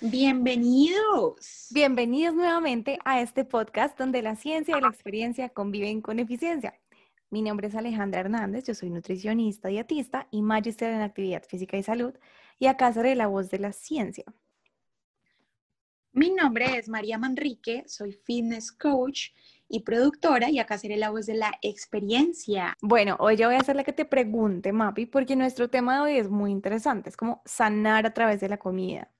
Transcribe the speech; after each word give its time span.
Bienvenidos. 0.00 1.66
Bienvenidos 1.70 2.32
nuevamente 2.32 3.00
a 3.04 3.20
este 3.20 3.44
podcast 3.44 3.98
donde 3.98 4.22
la 4.22 4.36
ciencia 4.36 4.78
y 4.78 4.80
la 4.80 4.86
experiencia 4.86 5.48
conviven 5.48 6.02
con 6.02 6.20
eficiencia. 6.20 6.78
Mi 7.30 7.42
nombre 7.42 7.66
es 7.66 7.74
Alejandra 7.74 8.20
Hernández, 8.20 8.64
yo 8.64 8.74
soy 8.74 8.90
nutricionista, 8.90 9.68
dietista 9.68 10.28
y 10.30 10.40
magíster 10.42 10.92
en 10.92 11.00
actividad 11.00 11.42
física 11.42 11.76
y 11.76 11.82
salud 11.82 12.14
y 12.60 12.66
acá 12.66 12.92
seré 12.92 13.16
la 13.16 13.26
voz 13.26 13.50
de 13.50 13.58
la 13.58 13.72
ciencia. 13.72 14.24
Mi 16.12 16.30
nombre 16.30 16.78
es 16.78 16.88
María 16.88 17.18
Manrique, 17.18 17.82
soy 17.88 18.12
fitness 18.12 18.70
coach 18.70 19.30
y 19.68 19.80
productora 19.80 20.48
y 20.48 20.60
acá 20.60 20.78
seré 20.78 20.96
la 20.96 21.10
voz 21.10 21.26
de 21.26 21.34
la 21.34 21.58
experiencia. 21.60 22.76
Bueno, 22.80 23.16
hoy 23.18 23.36
yo 23.36 23.48
voy 23.48 23.56
a 23.56 23.60
hacer 23.60 23.74
la 23.74 23.82
que 23.82 23.92
te 23.92 24.04
pregunte, 24.04 24.72
Mapi, 24.72 25.06
porque 25.06 25.34
nuestro 25.34 25.68
tema 25.68 25.96
de 25.96 26.00
hoy 26.02 26.18
es 26.18 26.30
muy 26.30 26.52
interesante, 26.52 27.10
es 27.10 27.16
como 27.16 27.42
sanar 27.44 28.06
a 28.06 28.14
través 28.14 28.40
de 28.40 28.48
la 28.48 28.58
comida. 28.58 29.10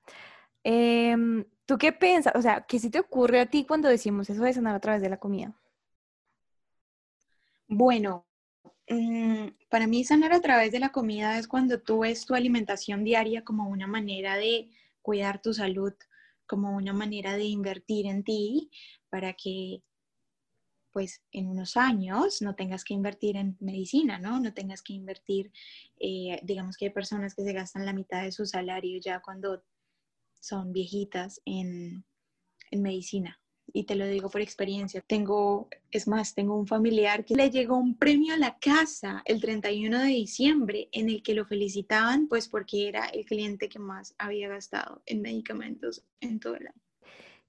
Em, 0.63 1.45
¿Tú 1.65 1.77
qué 1.77 1.93
piensas? 1.93 2.33
O 2.35 2.41
sea, 2.41 2.65
¿qué 2.67 2.79
se 2.79 2.89
te 2.89 2.99
ocurre 2.99 3.39
a 3.39 3.45
ti 3.45 3.63
cuando 3.63 3.89
decimos 3.89 4.29
eso 4.29 4.43
de 4.43 4.53
sanar 4.53 4.75
a 4.75 4.79
través 4.79 5.03
de 5.03 5.09
la 5.09 5.17
comida? 5.17 5.53
Bueno, 7.67 8.25
mm, 8.89 9.49
para 9.69 9.85
mí 9.85 10.03
sanar 10.03 10.33
a 10.33 10.41
través 10.41 10.71
de 10.71 10.79
la 10.79 10.91
comida 10.91 11.37
es 11.37 11.47
cuando 11.47 11.79
tú 11.79 11.99
ves 11.99 12.25
tu 12.25 12.33
alimentación 12.33 13.03
diaria 13.03 13.43
como 13.43 13.69
una 13.69 13.85
manera 13.85 14.35
de 14.37 14.71
cuidar 15.03 15.41
tu 15.43 15.53
salud, 15.53 15.93
como 16.47 16.75
una 16.75 16.93
manera 16.93 17.37
de 17.37 17.45
invertir 17.45 18.07
en 18.07 18.23
ti 18.23 18.71
para 19.09 19.33
que 19.33 19.83
pues 20.91 21.21
en 21.31 21.47
unos 21.49 21.77
años 21.77 22.41
no 22.41 22.55
tengas 22.55 22.83
que 22.83 22.95
invertir 22.95 23.37
en 23.37 23.57
medicina, 23.59 24.17
¿no? 24.17 24.39
No 24.39 24.53
tengas 24.55 24.81
que 24.81 24.93
invertir, 24.93 25.51
eh, 25.99 26.39
digamos 26.43 26.77
que 26.77 26.85
hay 26.85 26.91
personas 26.91 27.35
que 27.35 27.43
se 27.43 27.53
gastan 27.53 27.85
la 27.85 27.93
mitad 27.93 28.23
de 28.23 28.31
su 28.31 28.47
salario 28.47 28.99
ya 28.99 29.21
cuando 29.21 29.63
son 30.39 30.71
viejitas 30.71 31.41
en, 31.45 32.05
medicina. 32.71 33.39
Y 33.71 33.83
te 33.83 33.95
lo 33.95 34.07
digo 34.07 34.29
por 34.29 34.41
experiencia. 34.41 35.01
Tengo, 35.05 35.69
es 35.91 36.07
más, 36.07 36.33
tengo 36.33 36.55
un 36.55 36.67
familiar 36.67 37.25
que 37.25 37.35
le 37.35 37.49
llegó 37.49 37.77
un 37.77 37.95
premio 37.97 38.33
a 38.33 38.37
la 38.37 38.57
casa 38.57 39.21
el 39.25 39.41
31 39.41 39.99
de 39.99 40.07
diciembre 40.07 40.89
en 40.91 41.09
el 41.09 41.21
que 41.21 41.35
lo 41.35 41.45
felicitaban, 41.45 42.27
pues 42.27 42.47
porque 42.47 42.87
era 42.87 43.05
el 43.05 43.25
cliente 43.25 43.69
que 43.69 43.79
más 43.79 44.15
había 44.17 44.49
gastado 44.49 45.01
en 45.05 45.21
medicamentos 45.21 46.03
en 46.19 46.39
todo 46.39 46.55
el 46.55 46.67
año. 46.67 46.81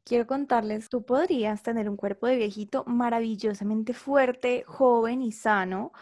Quiero 0.04 0.26
contarles, 0.26 0.88
tú 0.88 1.04
podrías 1.04 1.62
tener 1.62 1.88
un 1.88 1.96
cuerpo 1.96 2.26
de 2.26 2.36
viejito 2.36 2.84
maravillosamente 2.86 3.92
fuerte, 3.94 4.64
joven 4.66 5.22
y 5.22 5.32
sano 5.32 5.92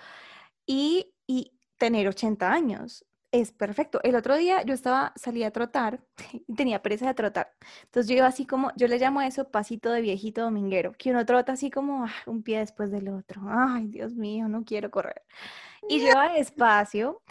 y, 0.65 1.13
y 1.27 1.53
tener 1.77 2.09
80 2.09 2.53
años 2.53 3.05
es 3.33 3.53
perfecto. 3.53 4.01
El 4.03 4.17
otro 4.17 4.37
día 4.37 4.63
yo 4.63 4.75
estaba, 4.75 5.13
salí 5.17 5.45
a 5.45 5.51
trotar 5.51 6.01
y 6.47 6.55
tenía 6.55 6.83
pereza 6.83 7.07
de 7.07 7.15
trotar. 7.15 7.53
Entonces 7.85 8.09
yo 8.09 8.17
iba 8.17 8.27
así 8.27 8.47
como, 8.47 8.73
yo 8.77 8.89
le 8.89 8.99
llamo 8.99 9.21
a 9.21 9.27
eso 9.27 9.51
pasito 9.51 9.91
de 9.93 10.01
viejito 10.01 10.43
dominguero, 10.43 10.93
que 10.99 11.11
uno 11.11 11.25
trota 11.27 11.53
así 11.53 11.71
como 11.71 12.05
ah, 12.05 12.13
un 12.27 12.43
pie 12.43 12.59
después 12.61 12.91
del 12.91 13.09
otro. 13.09 13.43
Ay, 13.49 13.89
Dios 13.89 14.15
mío, 14.15 14.49
no 14.49 14.65
quiero 14.65 14.91
correr. 14.91 15.23
Y 15.89 16.01
yo 16.01 16.09
iba 16.11 16.33
despacio 16.33 17.23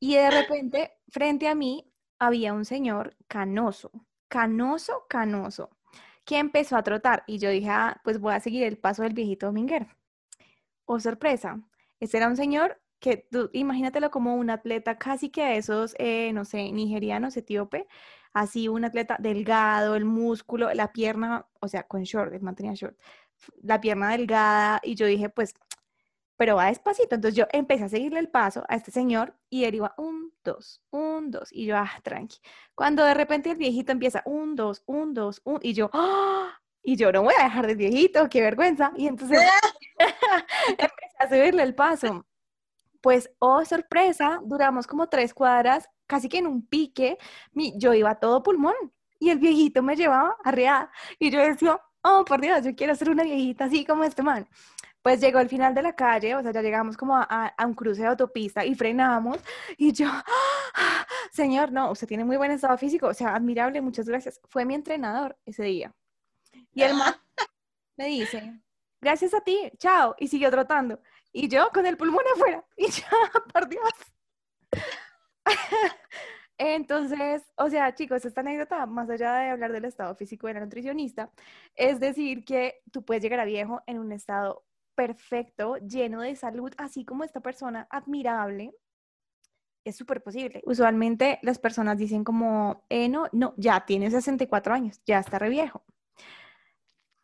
y 0.00 0.16
de 0.16 0.30
repente 0.30 0.92
frente 1.08 1.48
a 1.48 1.54
mí 1.54 1.92
había 2.18 2.52
un 2.54 2.64
señor 2.64 3.16
canoso, 3.28 3.90
canoso, 4.28 5.06
canoso, 5.08 5.70
que 6.24 6.38
empezó 6.38 6.76
a 6.76 6.82
trotar 6.82 7.24
y 7.26 7.38
yo 7.38 7.50
dije, 7.50 7.70
ah, 7.70 8.00
pues 8.04 8.20
voy 8.20 8.34
a 8.34 8.40
seguir 8.40 8.64
el 8.64 8.78
paso 8.78 9.02
del 9.02 9.14
viejito 9.14 9.46
dominguero. 9.46 9.86
Oh, 10.84 11.00
sorpresa. 11.00 11.60
Ese 12.00 12.16
era 12.18 12.28
un 12.28 12.36
señor 12.36 12.81
que 13.02 13.26
tú 13.30 13.50
imagínatelo 13.52 14.10
como 14.12 14.36
un 14.36 14.48
atleta 14.50 14.96
casi 14.96 15.28
que 15.30 15.42
a 15.42 15.54
esos, 15.56 15.94
eh, 15.98 16.32
no 16.32 16.44
sé, 16.44 16.70
nigerianos, 16.72 17.36
etíope, 17.36 17.88
así 18.32 18.68
un 18.68 18.84
atleta 18.84 19.16
delgado, 19.18 19.96
el 19.96 20.04
músculo, 20.04 20.72
la 20.72 20.92
pierna, 20.92 21.46
o 21.60 21.68
sea, 21.68 21.82
con 21.82 22.04
short, 22.04 22.32
él 22.32 22.42
mantenía 22.42 22.74
short, 22.74 22.96
la 23.62 23.80
pierna 23.80 24.10
delgada, 24.12 24.80
y 24.84 24.94
yo 24.94 25.06
dije, 25.06 25.28
pues, 25.30 25.54
pero 26.36 26.56
va 26.56 26.66
despacito. 26.66 27.14
Entonces 27.16 27.36
yo 27.36 27.46
empecé 27.52 27.84
a 27.84 27.88
seguirle 27.88 28.20
el 28.20 28.28
paso 28.28 28.64
a 28.68 28.76
este 28.76 28.90
señor 28.92 29.36
y 29.50 29.64
él 29.64 29.74
iba 29.76 29.94
un, 29.98 30.32
dos, 30.44 30.80
un, 30.90 31.30
dos, 31.30 31.50
y 31.52 31.66
yo, 31.66 31.76
ah, 31.76 31.90
tranqui. 32.04 32.38
Cuando 32.74 33.04
de 33.04 33.14
repente 33.14 33.50
el 33.50 33.56
viejito 33.56 33.92
empieza 33.92 34.22
un, 34.26 34.54
dos, 34.56 34.82
un, 34.86 35.12
dos, 35.14 35.42
un, 35.44 35.58
y 35.62 35.74
yo, 35.74 35.90
¡ah! 35.92 36.60
Y 36.84 36.96
yo 36.96 37.12
no 37.12 37.22
voy 37.22 37.34
a 37.38 37.44
dejar 37.44 37.66
de 37.66 37.74
viejito, 37.76 38.28
qué 38.28 38.42
vergüenza. 38.42 38.92
Y 38.96 39.06
entonces 39.08 39.40
empecé 40.68 41.16
a 41.18 41.28
subirle 41.28 41.62
el 41.64 41.74
paso. 41.74 42.26
Pues, 43.02 43.30
oh, 43.40 43.64
sorpresa, 43.64 44.40
duramos 44.44 44.86
como 44.86 45.08
tres 45.08 45.34
cuadras, 45.34 45.88
casi 46.06 46.28
que 46.28 46.38
en 46.38 46.46
un 46.46 46.66
pique, 46.66 47.18
mi, 47.52 47.74
yo 47.76 47.92
iba 47.94 48.14
todo 48.14 48.42
pulmón 48.42 48.74
y 49.18 49.30
el 49.30 49.38
viejito 49.38 49.82
me 49.82 49.96
llevaba 49.96 50.36
arriba 50.44 50.90
y 51.18 51.30
yo 51.30 51.40
decía, 51.40 51.80
oh, 52.02 52.24
por 52.24 52.40
Dios, 52.40 52.64
yo 52.64 52.74
quiero 52.74 52.94
ser 52.94 53.10
una 53.10 53.24
viejita 53.24 53.64
así 53.64 53.84
como 53.84 54.04
este 54.04 54.22
man. 54.22 54.48
Pues 55.02 55.20
llegó 55.20 55.38
al 55.38 55.48
final 55.48 55.74
de 55.74 55.82
la 55.82 55.94
calle, 55.96 56.34
o 56.36 56.42
sea, 56.42 56.52
ya 56.52 56.62
llegamos 56.62 56.96
como 56.96 57.16
a, 57.16 57.54
un 57.66 57.74
cruce 57.74 58.02
de 58.02 58.08
autopista 58.08 58.64
y 58.64 58.74
frenamos 58.74 59.38
y 59.76 59.92
yo, 59.92 60.06
ah, 60.08 61.06
señor, 61.32 61.72
no, 61.72 61.90
usted 61.90 62.06
tiene 62.06 62.24
muy 62.24 62.36
buen 62.36 62.52
estado 62.52 62.78
físico, 62.78 63.08
o 63.08 63.14
sea, 63.14 63.34
admirable, 63.34 63.80
muchas 63.80 64.06
gracias. 64.06 64.40
Fue 64.48 64.64
mi 64.64 64.74
entrenador 64.74 65.36
ese 65.44 65.64
día. 65.64 65.92
Y 66.72 66.82
el 66.82 66.94
man 66.94 67.14
me 67.96 68.06
dice, 68.06 68.60
gracias 69.00 69.34
a 69.34 69.40
ti, 69.40 69.72
chao, 69.78 70.14
y 70.18 70.28
siguió 70.28 70.50
trotando. 70.50 71.00
Y 71.32 71.48
yo 71.48 71.70
con 71.72 71.86
el 71.86 71.96
pulmón 71.96 72.24
afuera. 72.34 72.64
Y 72.76 72.90
ya, 72.90 73.08
por 73.52 73.68
Dios. 73.68 73.92
Entonces, 76.58 77.42
o 77.56 77.68
sea, 77.70 77.94
chicos, 77.94 78.24
esta 78.24 78.40
anécdota, 78.40 78.86
más 78.86 79.10
allá 79.10 79.34
de 79.34 79.50
hablar 79.50 79.72
del 79.72 79.84
estado 79.84 80.14
físico 80.14 80.46
de 80.46 80.54
la 80.54 80.60
nutricionista, 80.60 81.30
es 81.74 81.98
decir 81.98 82.44
que 82.44 82.82
tú 82.92 83.04
puedes 83.04 83.22
llegar 83.22 83.40
a 83.40 83.44
viejo 83.44 83.82
en 83.86 83.98
un 83.98 84.12
estado 84.12 84.64
perfecto, 84.94 85.76
lleno 85.78 86.20
de 86.20 86.36
salud, 86.36 86.72
así 86.78 87.04
como 87.04 87.24
esta 87.24 87.40
persona 87.40 87.88
admirable. 87.90 88.72
Es 89.84 89.96
súper 89.96 90.22
posible. 90.22 90.62
Usualmente 90.64 91.40
las 91.42 91.58
personas 91.58 91.98
dicen 91.98 92.22
como, 92.22 92.84
eh, 92.88 93.08
no, 93.08 93.28
no, 93.32 93.54
ya 93.56 93.84
tiene 93.84 94.10
64 94.10 94.72
años, 94.72 95.00
ya 95.04 95.18
está 95.18 95.38
re 95.40 95.48
viejo. 95.48 95.82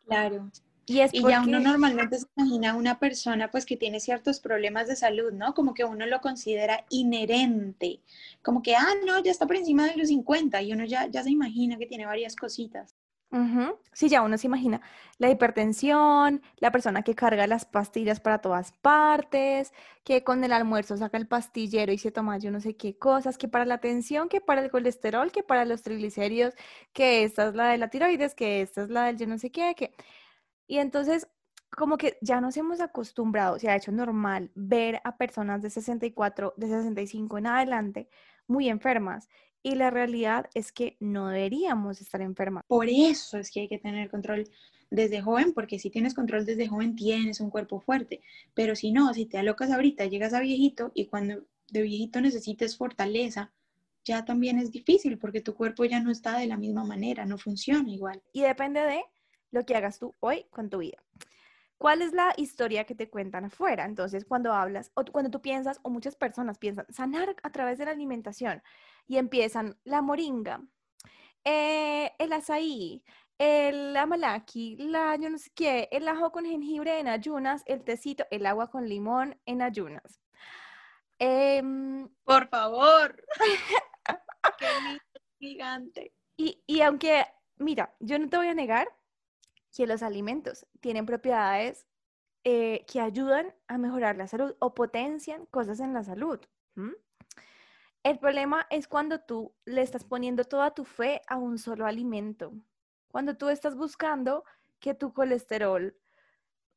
Claro. 0.05 0.49
Y, 0.89 1.01
es 1.01 1.11
ya 1.11 1.41
uno 1.41 1.59
normalmente 1.59 2.17
se 2.17 2.25
imagina 2.35 2.75
una 2.75 2.97
persona 2.97 3.51
pues 3.51 3.67
que 3.67 3.77
tiene 3.77 3.99
ciertos 3.99 4.39
problemas 4.39 4.87
de 4.87 4.95
salud, 4.95 5.31
¿no? 5.31 5.53
Como 5.53 5.75
que 5.75 5.85
uno 5.85 6.07
lo 6.07 6.19
considera 6.19 6.83
inherente, 6.89 8.01
como 8.41 8.63
que, 8.63 8.75
ah, 8.75 8.95
no, 9.05 9.21
ya 9.23 9.29
está 9.29 9.45
por 9.45 9.55
encima 9.55 9.87
de 9.87 9.97
los 9.97 10.07
50 10.07 10.59
y 10.63 10.73
uno 10.73 10.85
ya, 10.85 11.05
ya 11.05 11.21
se 11.21 11.29
imagina 11.29 11.77
que 11.77 11.85
tiene 11.85 12.07
varias 12.07 12.35
cositas. 12.35 12.95
Sí, 13.93 14.09
ya 14.09 14.23
uno 14.23 14.39
se 14.39 14.47
imagina 14.47 14.81
la 15.19 15.29
hipertensión, 15.29 16.41
la 16.57 16.71
persona 16.71 17.03
que 17.03 17.13
carga 17.13 17.45
las 17.45 17.65
pastillas 17.65 18.19
para 18.19 18.39
todas 18.41 18.71
partes, 18.71 19.71
que 20.03 20.23
con 20.23 20.43
el 20.43 20.51
almuerzo 20.51 20.97
saca 20.97 21.17
el 21.17 21.27
pastillero 21.27 21.91
y 21.91 21.99
se 21.99 22.09
toma 22.11 22.39
yo 22.39 22.49
no 22.49 22.59
sé 22.61 22.75
qué 22.75 22.97
cosas, 22.97 23.37
que 23.37 23.47
para 23.47 23.65
la 23.65 23.77
tensión, 23.79 24.29
que 24.29 24.41
para 24.41 24.61
el 24.63 24.71
colesterol, 24.71 25.31
que 25.31 25.43
para 25.43 25.65
los 25.65 25.83
triglicéridos, 25.83 26.55
que 26.93 27.23
esta 27.23 27.49
es 27.49 27.53
la 27.53 27.67
de 27.67 27.77
la 27.77 27.89
tiroides, 27.91 28.33
que 28.33 28.61
esta 28.61 28.81
es 28.81 28.89
la 28.89 29.05
del 29.05 29.17
yo 29.17 29.27
no 29.27 29.37
sé 29.37 29.51
qué, 29.51 29.75
que 29.75 29.93
y 30.69 30.77
entonces, 30.77 31.27
como 31.71 31.97
que 31.97 32.19
ya 32.21 32.39
nos 32.39 32.55
hemos 32.55 32.79
acostumbrado, 32.79 33.57
se 33.57 33.69
ha 33.69 33.75
hecho 33.75 33.91
normal 33.91 34.51
ver 34.53 35.01
a 35.03 35.17
personas 35.17 35.63
de 35.63 35.71
64, 35.71 36.53
de 36.57 36.67
65 36.67 37.39
en 37.39 37.47
adelante 37.47 38.07
muy 38.45 38.69
enfermas. 38.69 39.27
Y 39.63 39.75
la 39.75 39.89
realidad 39.89 40.45
es 40.53 40.71
que 40.71 40.95
no 40.99 41.29
deberíamos 41.29 42.01
estar 42.01 42.21
enfermas. 42.21 42.63
Por 42.67 42.87
eso 42.87 43.39
es 43.39 43.49
que 43.49 43.61
hay 43.61 43.67
que 43.67 43.79
tener 43.79 44.11
control 44.11 44.47
desde 44.91 45.21
joven, 45.21 45.53
porque 45.53 45.79
si 45.79 45.89
tienes 45.89 46.13
control 46.13 46.45
desde 46.45 46.67
joven 46.67 46.95
tienes 46.95 47.41
un 47.41 47.49
cuerpo 47.49 47.79
fuerte. 47.79 48.21
Pero 48.53 48.75
si 48.75 48.91
no, 48.91 49.11
si 49.15 49.25
te 49.25 49.39
alocas 49.39 49.71
ahorita, 49.71 50.05
llegas 50.05 50.33
a 50.35 50.39
viejito 50.39 50.91
y 50.93 51.07
cuando 51.07 51.43
de 51.71 51.81
viejito 51.81 52.21
necesites 52.21 52.77
fortaleza, 52.77 53.51
ya 54.05 54.23
también 54.23 54.59
es 54.59 54.71
difícil 54.71 55.17
porque 55.17 55.41
tu 55.41 55.55
cuerpo 55.55 55.83
ya 55.85 55.99
no 55.99 56.11
está 56.11 56.37
de 56.37 56.45
la 56.45 56.57
misma 56.57 56.83
manera, 56.83 57.25
no 57.25 57.39
funciona 57.39 57.91
igual. 57.91 58.21
Y 58.33 58.41
depende 58.41 58.81
de 58.81 59.03
lo 59.51 59.65
que 59.65 59.75
hagas 59.75 59.99
tú 59.99 60.15
hoy 60.19 60.45
con 60.51 60.69
tu 60.69 60.79
vida. 60.79 61.03
¿Cuál 61.79 62.01
es 62.01 62.11
la 62.11 62.33
historia 62.35 62.83
que 62.83 62.93
te 62.93 63.09
cuentan 63.09 63.45
afuera? 63.45 63.85
Entonces, 63.85 64.25
cuando 64.25 64.53
hablas 64.53 64.91
o 64.95 65.05
cuando 65.05 65.31
tú 65.31 65.41
piensas, 65.41 65.79
o 65.81 65.89
muchas 65.89 66.15
personas 66.17 66.57
piensan, 66.57 66.85
sanar 66.89 67.37
a 67.41 67.51
través 67.51 67.77
de 67.77 67.85
la 67.85 67.91
alimentación 67.91 68.61
y 69.07 69.17
empiezan 69.17 69.77
la 69.85 70.01
moringa, 70.01 70.61
eh, 71.45 72.11
el 72.19 72.33
azaí, 72.33 73.01
el 73.37 73.95
amalaki, 73.95 74.75
la 74.75 75.15
yo 75.15 75.29
no 75.29 75.37
sé 75.37 75.51
qué, 75.55 75.87
el 75.93 76.05
ajo 76.09 76.33
con 76.33 76.43
jengibre 76.43 76.99
en 76.99 77.07
ayunas, 77.07 77.63
el 77.65 77.85
tecito, 77.85 78.25
el 78.29 78.45
agua 78.45 78.69
con 78.69 78.89
limón 78.89 79.39
en 79.45 79.61
ayunas. 79.61 80.19
Em, 81.17 82.09
Por 82.25 82.49
favor. 82.49 83.23
Qué 84.59 84.99
gigante. 85.39 86.13
y, 86.35 86.61
y 86.67 86.81
aunque, 86.81 87.25
mira, 87.57 87.95
yo 88.01 88.19
no 88.19 88.27
te 88.27 88.35
voy 88.35 88.47
a 88.47 88.53
negar 88.53 88.89
que 89.79 89.87
los 89.87 90.03
alimentos 90.03 90.67
tienen 90.81 91.05
propiedades 91.05 91.87
eh, 92.43 92.83
que 92.85 92.99
ayudan 92.99 93.55
a 93.69 93.77
mejorar 93.77 94.17
la 94.17 94.27
salud 94.27 94.53
o 94.59 94.75
potencian 94.75 95.45
cosas 95.45 95.79
en 95.79 95.93
la 95.93 96.03
salud. 96.03 96.37
El 98.03 98.19
problema 98.19 98.67
es 98.71 98.89
cuando 98.89 99.21
tú 99.21 99.53
le 99.63 99.81
estás 99.81 100.03
poniendo 100.03 100.43
toda 100.43 100.71
tu 100.71 100.83
fe 100.83 101.21
a 101.27 101.37
un 101.37 101.57
solo 101.57 101.85
alimento. 101.85 102.51
Cuando 103.07 103.37
tú 103.37 103.47
estás 103.47 103.77
buscando 103.77 104.43
que 104.81 104.93
tu 104.95 105.13
colesterol 105.13 105.95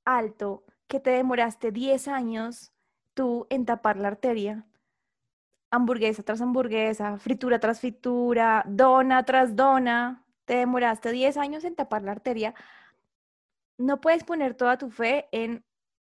alto, 0.05 0.63
que 0.87 1.01
te 1.01 1.11
demoraste 1.11 1.73
10 1.73 2.07
años 2.07 2.71
tú 3.15 3.49
en 3.51 3.67
tapar 3.67 3.97
la 3.97 4.07
arteria, 4.07 4.65
hamburguesa 5.73 6.23
tras 6.23 6.41
hamburguesa, 6.41 7.19
fritura 7.19 7.59
tras 7.59 7.81
fritura, 7.81 8.63
dona 8.65 9.25
tras 9.25 9.57
dona, 9.57 10.25
te 10.45 10.55
demoraste 10.55 11.11
10 11.11 11.37
años 11.37 11.65
en 11.65 11.75
tapar 11.75 12.03
la 12.03 12.13
arteria, 12.13 12.55
no 13.79 14.01
puedes 14.01 14.25
poner 14.25 14.55
toda 14.55 14.79
tu 14.79 14.91
fe 14.91 15.29
en 15.33 15.65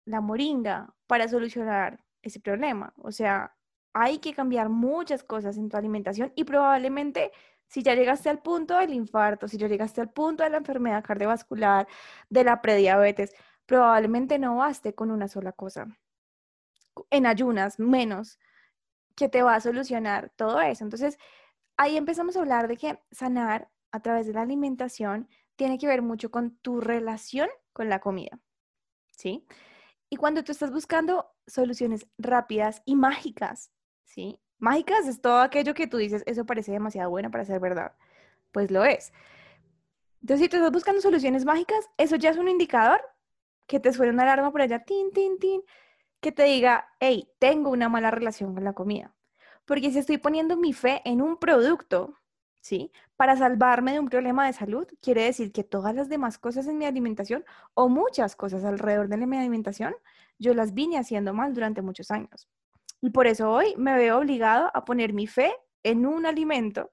la 0.05 0.21
moringa 0.21 0.93
para 1.07 1.27
solucionar 1.27 2.03
ese 2.21 2.39
problema. 2.39 2.93
O 2.97 3.11
sea, 3.11 3.55
hay 3.93 4.19
que 4.19 4.33
cambiar 4.33 4.69
muchas 4.69 5.23
cosas 5.23 5.57
en 5.57 5.69
tu 5.69 5.77
alimentación 5.77 6.31
y 6.35 6.43
probablemente 6.43 7.31
si 7.67 7.81
ya 7.83 7.95
llegaste 7.95 8.29
al 8.29 8.39
punto 8.41 8.77
del 8.77 8.93
infarto, 8.93 9.47
si 9.47 9.57
ya 9.57 9.67
llegaste 9.67 10.01
al 10.01 10.11
punto 10.11 10.43
de 10.43 10.49
la 10.49 10.57
enfermedad 10.57 11.03
cardiovascular, 11.03 11.87
de 12.29 12.43
la 12.43 12.61
prediabetes, 12.61 13.33
probablemente 13.65 14.37
no 14.39 14.57
baste 14.57 14.93
con 14.93 15.11
una 15.11 15.27
sola 15.27 15.51
cosa. 15.51 15.87
En 17.09 17.25
ayunas, 17.25 17.79
menos, 17.79 18.39
que 19.15 19.29
te 19.29 19.43
va 19.43 19.55
a 19.55 19.61
solucionar 19.61 20.31
todo 20.35 20.61
eso. 20.61 20.83
Entonces, 20.83 21.17
ahí 21.77 21.97
empezamos 21.97 22.35
a 22.35 22.41
hablar 22.41 22.67
de 22.67 22.77
que 22.77 22.99
sanar 23.11 23.69
a 23.91 24.01
través 24.01 24.27
de 24.27 24.33
la 24.33 24.41
alimentación 24.41 25.29
tiene 25.55 25.77
que 25.77 25.87
ver 25.87 26.01
mucho 26.01 26.31
con 26.31 26.57
tu 26.57 26.81
relación 26.81 27.49
con 27.73 27.89
la 27.89 27.99
comida, 27.99 28.39
¿sí? 29.11 29.45
Y 30.09 30.17
cuando 30.17 30.43
tú 30.43 30.51
estás 30.51 30.71
buscando 30.71 31.31
soluciones 31.47 32.07
rápidas 32.17 32.81
y 32.85 32.95
mágicas, 32.95 33.71
¿sí? 34.03 34.39
Mágicas 34.57 35.07
es 35.07 35.21
todo 35.21 35.39
aquello 35.39 35.73
que 35.73 35.87
tú 35.87 35.97
dices, 35.97 36.23
eso 36.25 36.45
parece 36.45 36.71
demasiado 36.71 37.09
bueno 37.09 37.31
para 37.31 37.45
ser 37.45 37.59
verdad. 37.59 37.95
Pues 38.51 38.71
lo 38.71 38.85
es. 38.85 39.11
Entonces, 40.21 40.45
si 40.45 40.49
tú 40.49 40.57
estás 40.57 40.71
buscando 40.71 41.01
soluciones 41.01 41.45
mágicas, 41.45 41.89
eso 41.97 42.15
ya 42.15 42.29
es 42.29 42.37
un 42.37 42.47
indicador 42.47 43.01
que 43.67 43.79
te 43.79 43.93
suene 43.93 44.13
una 44.13 44.23
alarma 44.23 44.51
por 44.51 44.61
allá, 44.61 44.83
tin, 44.83 45.11
tin, 45.11 45.37
tin, 45.39 45.61
que 46.19 46.31
te 46.31 46.43
diga, 46.43 46.87
hey, 46.99 47.29
tengo 47.39 47.69
una 47.69 47.89
mala 47.89 48.11
relación 48.11 48.53
con 48.53 48.63
la 48.63 48.73
comida. 48.73 49.13
Porque 49.65 49.91
si 49.91 49.99
estoy 49.99 50.17
poniendo 50.17 50.57
mi 50.57 50.73
fe 50.73 51.01
en 51.05 51.21
un 51.21 51.37
producto, 51.37 52.15
¿sí? 52.65 52.91
Para 53.15 53.37
salvarme 53.37 53.91
de 53.91 53.99
un 53.99 54.07
problema 54.07 54.47
de 54.47 54.53
salud, 54.53 54.87
quiere 54.99 55.23
decir 55.23 55.51
que 55.51 55.63
todas 55.63 55.93
las 55.93 56.09
demás 56.09 56.39
cosas 56.39 56.65
en 56.65 56.79
mi 56.79 56.85
alimentación 56.85 57.45
o 57.75 57.89
muchas 57.89 58.35
cosas 58.35 58.63
alrededor 58.63 59.07
de 59.07 59.17
mi 59.17 59.37
alimentación, 59.37 59.93
yo 60.39 60.55
las 60.55 60.73
vine 60.73 60.97
haciendo 60.97 61.31
mal 61.31 61.53
durante 61.53 61.83
muchos 61.83 62.09
años. 62.09 62.49
Y 63.01 63.11
por 63.11 63.27
eso 63.27 63.51
hoy 63.51 63.75
me 63.77 63.95
veo 63.95 64.17
obligado 64.17 64.71
a 64.73 64.83
poner 64.83 65.13
mi 65.13 65.27
fe 65.27 65.53
en 65.83 66.07
un 66.07 66.25
alimento 66.25 66.91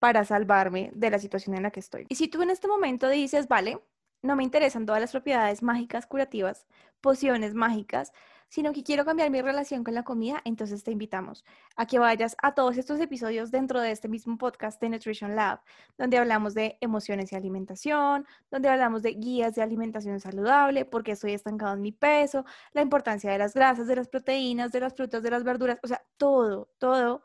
para 0.00 0.24
salvarme 0.24 0.90
de 0.96 1.10
la 1.10 1.20
situación 1.20 1.54
en 1.54 1.62
la 1.62 1.70
que 1.70 1.78
estoy. 1.78 2.06
Y 2.08 2.16
si 2.16 2.26
tú 2.26 2.42
en 2.42 2.50
este 2.50 2.66
momento 2.66 3.08
dices, 3.08 3.46
vale, 3.46 3.78
no 4.20 4.34
me 4.34 4.42
interesan 4.42 4.84
todas 4.84 5.00
las 5.00 5.12
propiedades 5.12 5.62
mágicas 5.62 6.06
curativas, 6.06 6.66
pociones 7.00 7.54
mágicas, 7.54 8.12
sino 8.52 8.74
que 8.74 8.82
quiero 8.82 9.06
cambiar 9.06 9.30
mi 9.30 9.40
relación 9.40 9.82
con 9.82 9.94
la 9.94 10.02
comida, 10.02 10.42
entonces 10.44 10.84
te 10.84 10.90
invitamos 10.90 11.42
a 11.74 11.86
que 11.86 11.98
vayas 11.98 12.36
a 12.42 12.52
todos 12.52 12.76
estos 12.76 13.00
episodios 13.00 13.50
dentro 13.50 13.80
de 13.80 13.92
este 13.92 14.08
mismo 14.08 14.36
podcast 14.36 14.78
de 14.78 14.90
Nutrition 14.90 15.34
Lab, 15.34 15.62
donde 15.96 16.18
hablamos 16.18 16.52
de 16.52 16.76
emociones 16.82 17.32
y 17.32 17.36
alimentación, 17.36 18.26
donde 18.50 18.68
hablamos 18.68 19.00
de 19.00 19.14
guías 19.14 19.54
de 19.54 19.62
alimentación 19.62 20.20
saludable, 20.20 20.84
porque 20.84 21.12
estoy 21.12 21.32
estancado 21.32 21.72
en 21.72 21.80
mi 21.80 21.92
peso, 21.92 22.44
la 22.74 22.82
importancia 22.82 23.32
de 23.32 23.38
las 23.38 23.54
grasas, 23.54 23.86
de 23.86 23.96
las 23.96 24.08
proteínas, 24.08 24.70
de 24.70 24.80
las 24.80 24.92
frutas, 24.92 25.22
de 25.22 25.30
las 25.30 25.44
verduras, 25.44 25.78
o 25.82 25.88
sea, 25.88 26.04
todo, 26.18 26.68
todo 26.76 27.22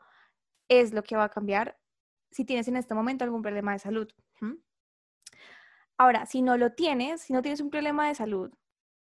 es 0.66 0.94
lo 0.94 1.02
que 1.02 1.14
va 1.14 1.24
a 1.24 1.28
cambiar 1.28 1.78
si 2.30 2.46
tienes 2.46 2.68
en 2.68 2.76
este 2.76 2.94
momento 2.94 3.24
algún 3.24 3.42
problema 3.42 3.74
de 3.74 3.80
salud. 3.80 4.08
Ahora, 5.98 6.24
si 6.24 6.40
no 6.40 6.56
lo 6.56 6.72
tienes, 6.72 7.20
si 7.20 7.34
no 7.34 7.42
tienes 7.42 7.60
un 7.60 7.68
problema 7.68 8.08
de 8.08 8.14
salud 8.14 8.50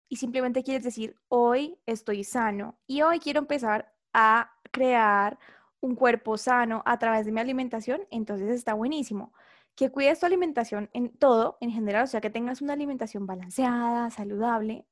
y 0.08 0.16
simplemente 0.16 0.62
quieres 0.62 0.84
decir, 0.84 1.16
hoy 1.28 1.78
estoy 1.86 2.24
sano 2.24 2.78
y 2.86 3.02
hoy 3.02 3.18
quiero 3.18 3.40
empezar 3.40 3.92
a 4.12 4.52
crear 4.70 5.38
un 5.80 5.94
cuerpo 5.94 6.36
sano 6.36 6.82
a 6.86 6.98
través 6.98 7.26
de 7.26 7.32
mi 7.32 7.40
alimentación, 7.40 8.02
entonces 8.10 8.50
está 8.50 8.74
buenísimo. 8.74 9.32
Que 9.74 9.90
cuides 9.90 10.20
tu 10.20 10.26
alimentación 10.26 10.88
en 10.94 11.10
todo, 11.10 11.58
en 11.60 11.70
general, 11.70 12.04
o 12.04 12.06
sea, 12.06 12.20
que 12.20 12.30
tengas 12.30 12.62
una 12.62 12.72
alimentación 12.72 13.26
balanceada, 13.26 14.10
saludable. 14.10 14.86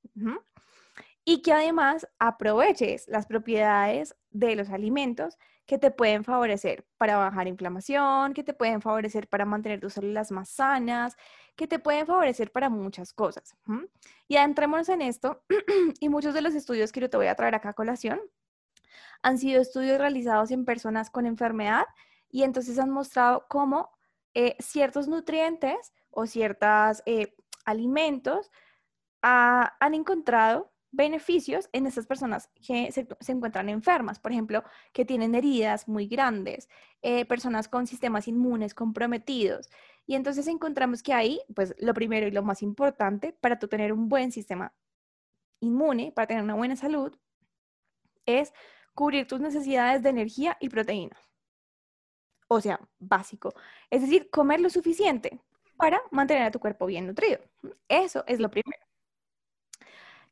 Y 1.25 1.41
que 1.41 1.53
además 1.53 2.07
aproveches 2.19 3.09
las 3.09 3.27
propiedades 3.27 4.15
de 4.31 4.57
los 4.57 4.69
alimentos 4.69 5.39
que 5.67 5.79
te 5.79 5.91
pueden 5.91 6.25
favorecer 6.25 6.87
para 6.99 7.17
bajar 7.17 7.49
inflamación, 7.49 8.35
que 8.35 8.45
te 8.45 8.53
pueden 8.53 8.83
favorecer 8.83 9.29
para 9.29 9.45
mantener 9.45 9.81
tus 9.81 9.95
células 9.95 10.31
más 10.31 10.51
sanas, 10.51 11.17
que 11.57 11.67
te 11.67 11.79
pueden 11.79 12.07
favorecer 12.07 12.53
para 12.53 12.69
muchas 12.69 13.13
cosas. 13.13 13.57
¿m? 13.67 13.87
Y 14.29 14.37
adentrémonos 14.37 14.89
en 14.89 15.03
esto, 15.03 15.43
y 16.01 16.09
muchos 16.09 16.35
de 16.35 16.43
los 16.43 16.55
estudios 16.55 16.93
que 16.93 17.01
yo 17.01 17.11
te 17.11 17.17
voy 17.17 17.29
a 17.29 17.35
traer 17.35 17.55
acá 17.55 17.71
a 17.71 17.75
colación 17.75 18.21
han 19.23 19.39
sido 19.39 19.63
estudios 19.63 19.99
realizados 19.99 20.51
en 20.51 20.67
personas 20.67 21.11
con 21.11 21.25
enfermedad 21.25 21.87
y 22.29 22.43
entonces 22.43 22.79
han 22.79 22.91
mostrado 22.91 23.47
cómo 23.49 23.91
eh, 24.35 24.57
ciertos 24.59 25.09
nutrientes 25.09 25.95
o 26.11 26.27
ciertos 26.27 27.03
alimentos 27.65 28.51
ah, 29.23 29.75
han 29.81 29.95
encontrado 29.95 30.74
beneficios 30.94 31.69
en 31.73 31.87
estas 31.87 32.06
personas 32.06 32.49
que 32.67 32.93
se, 32.93 33.06
encuentran 33.32 33.69
enfermas, 33.69 34.19
por 34.19 34.32
ejemplo, 34.32 34.62
que 34.93 35.05
tienen 35.05 35.35
heridas 35.35 35.88
muy 35.88 36.06
grandes, 36.06 36.69
eh, 37.02 37.25
personas 37.25 37.69
con 37.69 37.87
sistemas 37.87 38.29
inmunes 38.29 38.75
comprometidos. 38.75 39.70
Y 40.06 40.14
entonces 40.14 40.46
encontramos 40.46 41.02
que 41.02 41.12
ahí, 41.12 41.41
pues 41.55 41.75
lo 41.79 41.94
primero 41.94 42.27
y 42.27 42.31
lo 42.31 42.43
más 42.43 42.63
importante 42.63 43.32
para 43.32 43.58
tener 43.58 43.93
un 43.93 44.08
buen 44.08 44.32
sistema 44.32 44.72
inmune, 45.60 46.13
para 46.13 46.27
tener 46.27 46.43
una 46.43 46.55
buena 46.55 46.77
salud, 46.77 47.17
es 48.27 48.53
cubrir 48.94 49.27
tus 49.27 49.41
necesidades 49.41 50.03
de 50.03 50.10
energía 50.10 50.56
y 50.60 50.69
proteína. 50.69 51.17
O 52.48 52.60
sea, 52.60 52.79
básico. 52.98 53.55
Es 53.91 54.03
decir, 54.03 54.31
comer 54.31 54.60
lo 54.60 54.70
suficiente 54.70 55.41
para 55.77 56.01
mantener 56.10 56.44
a 56.44 56.51
tu 56.51 56.60
cuerpo 56.60 56.86
bien 56.86 57.06
nutrido. 57.06 57.41
Eso 57.89 58.24
es 58.27 58.39
lo 58.39 58.51
primero. 58.51 58.83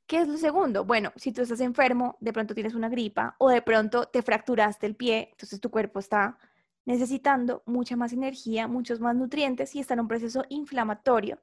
¿Qué 0.06 0.21
es 0.21 0.28
lo 0.28 0.37
segundo? 0.37 0.85
Bueno, 0.85 1.12
si 1.16 1.32
tú 1.32 1.42
estás 1.42 1.61
enfermo, 1.61 2.16
de 2.21 2.32
pronto 2.32 2.54
tienes 2.54 2.75
una 2.75 2.88
gripa 2.88 3.37
o 3.38 3.49
de 3.49 3.62
pronto 3.62 4.06
te 4.06 4.23
fracturaste 4.23 4.87
el 4.87 4.97
pie, 4.97 5.28
entonces 5.32 5.61
tu 5.61 5.71
cuerpo 5.71 5.99
está 5.99 6.38
necesitando 6.85 7.62
mucha 7.66 7.97
más 7.97 8.12
energía, 8.12 8.68
muchos 8.68 9.00
más 9.00 9.14
nutrientes 9.16 9.75
y 9.75 9.80
está 9.80 9.94
en 9.94 10.00
un 10.00 10.09
proceso 10.09 10.44
inflamatorio. 10.49 11.38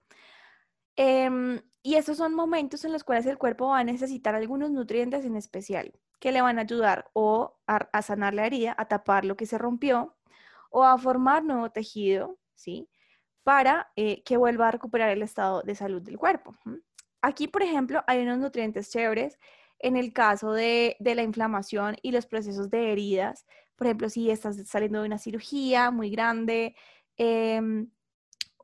Em, 0.95 1.61
y 1.81 1.95
esos 1.95 2.17
son 2.17 2.35
momentos 2.35 2.83
en 2.85 2.91
los 2.91 3.03
cuales 3.03 3.25
el 3.25 3.37
cuerpo 3.37 3.69
va 3.69 3.79
a 3.79 3.83
necesitar 3.83 4.35
algunos 4.35 4.69
nutrientes 4.71 5.23
en 5.25 5.35
especial 5.35 5.93
que 6.19 6.31
le 6.31 6.41
van 6.41 6.59
a 6.59 6.63
ayudar 6.63 7.09
o 7.13 7.57
a, 7.67 8.01
sanar 8.01 8.33
la 8.33 8.45
herida, 8.45 8.75
a 8.77 8.87
tapar 8.87 9.25
lo 9.25 9.37
que 9.37 9.45
se 9.45 9.57
rompió 9.57 10.17
o 10.69 10.83
a 10.83 10.97
formar 10.97 11.43
nuevo 11.45 11.71
tejido, 11.71 12.37
¿sí? 12.53 12.89
Para 13.43 13.91
eh, 13.95 14.23
que 14.23 14.37
vuelva 14.37 14.67
a 14.67 14.71
recuperar 14.71 15.09
el 15.09 15.23
estado 15.23 15.61
de 15.63 15.75
salud 15.75 16.01
del 16.01 16.17
cuerpo. 16.17 16.55
Aquí, 17.21 17.47
por 17.47 17.63
ejemplo, 17.63 18.03
hay 18.07 18.21
unos 18.23 18.39
nutrientes 18.39 18.89
chéveres 18.91 19.39
en 19.79 19.97
el 19.97 20.13
caso 20.13 20.51
de, 20.51 20.95
de 20.99 21.15
la 21.15 21.23
inflamación 21.23 21.97
y 22.01 22.11
los 22.11 22.25
procesos 22.25 22.69
de 22.69 22.91
heridas. 22.91 23.45
Por 23.75 23.87
ejemplo, 23.87 24.09
si 24.09 24.29
estás 24.29 24.57
saliendo 24.67 25.01
de 25.01 25.07
una 25.07 25.17
cirugía 25.17 25.91
muy 25.91 26.09
grande 26.11 26.75
em, 27.17 27.89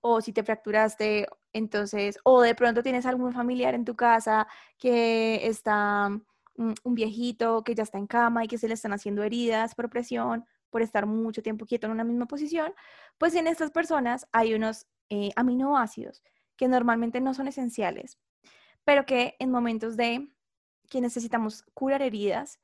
o 0.01 0.21
si 0.21 0.33
te 0.33 0.43
fracturaste, 0.43 1.27
entonces, 1.53 2.19
o 2.23 2.41
de 2.41 2.55
pronto 2.55 2.83
tienes 2.83 3.05
algún 3.05 3.33
familiar 3.33 3.75
en 3.75 3.85
tu 3.85 3.95
casa 3.95 4.47
que 4.77 5.47
está 5.47 6.09
mm, 6.09 6.73
un 6.83 6.95
viejito 6.95 7.63
que 7.63 7.75
ya 7.75 7.83
está 7.83 7.97
en 7.97 8.07
cama 8.07 8.43
y 8.43 8.47
que 8.47 8.57
se 8.57 8.67
le 8.67 8.73
están 8.75 8.93
haciendo 8.93 9.23
heridas 9.23 9.75
por 9.75 9.89
presión, 9.89 10.45
por 10.69 10.81
estar 10.81 11.05
mucho 11.05 11.41
tiempo 11.41 11.65
quieto 11.65 11.87
en 11.87 11.93
una 11.93 12.03
misma 12.03 12.27
posición, 12.27 12.73
pues 13.17 13.35
en 13.35 13.47
estas 13.47 13.71
personas 13.71 14.27
hay 14.33 14.53
unos 14.53 14.87
eh, 15.09 15.31
aminoácidos 15.35 16.21
que 16.57 16.67
normalmente 16.67 17.21
no 17.21 17.33
son 17.33 17.47
esenciales, 17.47 18.17
pero 18.85 19.05
que 19.05 19.35
en 19.39 19.51
momentos 19.51 19.97
de 19.97 20.29
que 20.89 21.01
necesitamos 21.01 21.63
curar 21.73 22.01
heridas 22.01 22.59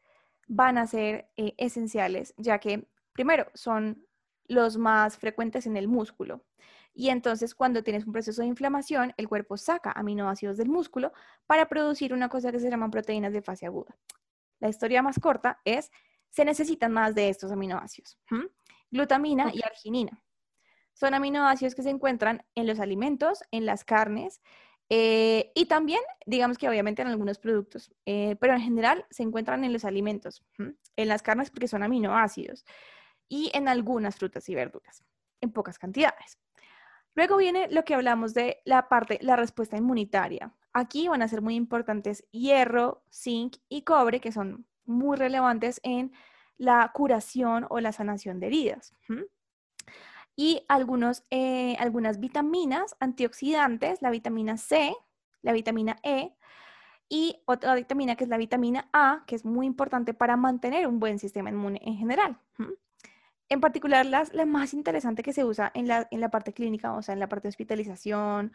van 0.47 0.77
a 0.77 0.87
ser 0.87 1.29
eh, 1.35 1.53
esenciales, 1.57 2.33
ya 2.37 2.59
que 2.59 2.87
primero 3.13 3.47
son 3.53 4.05
los 4.45 4.77
más 4.77 5.17
frecuentes 5.17 5.65
en 5.65 5.77
el 5.77 5.87
músculo. 5.87 6.45
Y 6.93 7.09
entonces 7.09 7.55
cuando 7.55 7.83
tienes 7.83 8.05
un 8.05 8.13
proceso 8.13 8.41
de 8.41 8.47
inflamación, 8.47 9.13
el 9.17 9.27
cuerpo 9.27 9.57
saca 9.57 9.91
aminoácidos 9.91 10.57
del 10.57 10.69
músculo 10.69 11.13
para 11.45 11.67
producir 11.67 12.13
una 12.13 12.29
cosa 12.29 12.51
que 12.51 12.59
se 12.59 12.69
llaman 12.69 12.91
proteínas 12.91 13.33
de 13.33 13.41
fase 13.41 13.65
aguda. 13.65 13.97
La 14.59 14.69
historia 14.69 15.01
más 15.01 15.19
corta 15.19 15.59
es, 15.65 15.89
se 16.29 16.45
necesitan 16.45 16.91
más 16.91 17.15
de 17.15 17.29
estos 17.29 17.51
aminoácidos. 17.51 18.17
Glutamina 18.91 19.51
y 19.53 19.63
arginina. 19.63 20.21
Son 20.93 21.13
aminoácidos 21.13 21.73
que 21.73 21.83
se 21.83 21.89
encuentran 21.89 22.45
en 22.55 22.67
los 22.67 22.79
alimentos, 22.79 23.41
en 23.51 23.65
las 23.65 23.85
carnes, 23.85 24.41
eh, 24.93 25.53
y 25.55 25.67
también, 25.67 26.01
digamos 26.25 26.57
que 26.57 26.67
obviamente 26.67 27.01
en 27.01 27.07
algunos 27.07 27.39
productos, 27.39 27.93
eh, 28.05 28.35
pero 28.41 28.53
en 28.53 28.59
general 28.59 29.05
se 29.09 29.23
encuentran 29.23 29.63
en 29.63 29.71
los 29.71 29.85
alimentos, 29.85 30.43
en 30.57 31.07
las 31.07 31.21
carnes 31.21 31.49
porque 31.49 31.69
son 31.69 31.81
aminoácidos, 31.81 32.65
y 33.29 33.49
en 33.53 33.69
algunas 33.69 34.17
frutas 34.17 34.49
y 34.49 34.55
verduras, 34.55 35.05
en 35.39 35.53
pocas 35.53 35.79
cantidades. 35.79 36.37
Luego 37.15 37.37
viene 37.37 37.69
lo 37.71 37.85
que 37.85 37.95
hablamos 37.95 38.33
de 38.33 38.57
la 38.65 38.89
parte, 38.89 39.17
la 39.21 39.37
respuesta 39.37 39.77
inmunitaria. 39.77 40.53
Aquí 40.73 41.07
van 41.07 41.21
a 41.21 41.29
ser 41.29 41.41
muy 41.41 41.55
importantes 41.55 42.27
hierro, 42.31 43.05
zinc 43.09 43.55
y 43.69 43.83
cobre, 43.83 44.19
que 44.19 44.33
son 44.33 44.67
muy 44.83 45.15
relevantes 45.15 45.79
en 45.83 46.11
la 46.57 46.91
curación 46.93 47.65
o 47.69 47.79
la 47.79 47.93
sanación 47.93 48.41
de 48.41 48.47
heridas 48.47 48.93
y 50.35 50.63
algunos, 50.67 51.23
eh, 51.29 51.75
algunas 51.79 52.19
vitaminas 52.19 52.95
antioxidantes, 52.99 54.01
la 54.01 54.09
vitamina 54.09 54.57
C, 54.57 54.95
la 55.41 55.53
vitamina 55.53 55.97
E 56.03 56.33
y 57.09 57.41
otra 57.45 57.75
vitamina 57.75 58.15
que 58.15 58.23
es 58.23 58.29
la 58.29 58.37
vitamina 58.37 58.89
A, 58.93 59.23
que 59.27 59.35
es 59.35 59.43
muy 59.43 59.65
importante 59.65 60.13
para 60.13 60.37
mantener 60.37 60.87
un 60.87 60.99
buen 60.99 61.19
sistema 61.19 61.49
inmune 61.49 61.81
en 61.83 61.97
general. 61.97 62.39
En 63.49 63.59
particular, 63.59 64.05
las, 64.05 64.33
la 64.33 64.45
más 64.45 64.73
interesante 64.73 65.23
que 65.23 65.33
se 65.33 65.43
usa 65.43 65.71
en 65.73 65.87
la, 65.87 66.07
en 66.09 66.21
la 66.21 66.29
parte 66.29 66.53
clínica, 66.53 66.93
o 66.93 67.01
sea, 67.01 67.13
en 67.13 67.19
la 67.19 67.27
parte 67.27 67.47
de 67.47 67.49
hospitalización, 67.49 68.53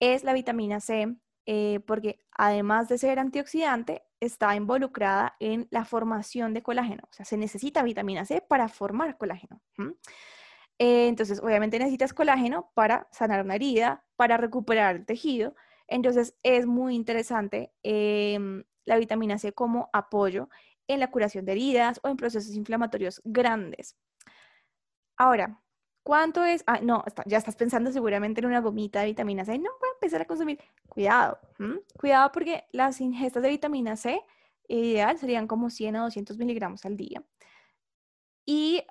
es 0.00 0.22
la 0.22 0.34
vitamina 0.34 0.80
C, 0.80 1.16
eh, 1.46 1.80
porque 1.86 2.18
además 2.30 2.88
de 2.88 2.98
ser 2.98 3.18
antioxidante, 3.18 4.02
está 4.20 4.54
involucrada 4.54 5.34
en 5.40 5.66
la 5.70 5.84
formación 5.84 6.54
de 6.54 6.62
colágeno. 6.62 7.04
O 7.10 7.12
sea, 7.12 7.24
se 7.24 7.36
necesita 7.36 7.82
vitamina 7.82 8.24
C 8.24 8.40
para 8.40 8.68
formar 8.68 9.16
colágeno. 9.16 9.60
Eh, 10.78 11.08
entonces, 11.08 11.40
obviamente 11.40 11.78
necesitas 11.78 12.12
colágeno 12.12 12.70
para 12.74 13.08
sanar 13.12 13.44
una 13.44 13.54
herida, 13.54 14.04
para 14.16 14.36
recuperar 14.36 14.96
el 14.96 15.06
tejido. 15.06 15.54
Entonces, 15.86 16.34
es 16.42 16.66
muy 16.66 16.94
interesante 16.94 17.72
em, 17.82 18.64
la 18.84 18.96
vitamina 18.96 19.38
C 19.38 19.52
como 19.52 19.88
apoyo 19.92 20.48
en 20.88 21.00
la 21.00 21.10
curación 21.10 21.44
de 21.44 21.52
heridas 21.52 22.00
o 22.02 22.08
en 22.08 22.16
procesos 22.16 22.54
inflamatorios 22.54 23.20
grandes. 23.24 23.96
Ahora, 25.16 25.60
¿cuánto 26.02 26.44
es? 26.44 26.64
Ah, 26.66 26.80
no, 26.82 27.04
ya 27.26 27.38
estás 27.38 27.56
pensando 27.56 27.92
seguramente 27.92 28.40
en 28.40 28.46
una 28.46 28.60
gomita 28.60 29.00
de 29.00 29.06
vitamina 29.06 29.44
C. 29.44 29.58
No, 29.58 29.70
voy 29.80 29.88
a 29.90 29.94
empezar 29.94 30.22
a 30.22 30.26
consumir. 30.26 30.58
Cuidado, 30.88 31.38
cuidado 31.98 32.32
porque 32.32 32.64
las 32.72 33.00
ingestas 33.00 33.42
de 33.42 33.50
vitamina 33.50 33.96
C 33.96 34.20
ideal 34.68 35.18
serían 35.18 35.46
como 35.46 35.70
100 35.70 35.96
a 35.96 36.02
200 36.02 36.36
miligramos 36.38 36.84
al 36.84 36.96
día. 36.96 37.22
Y 38.46 38.84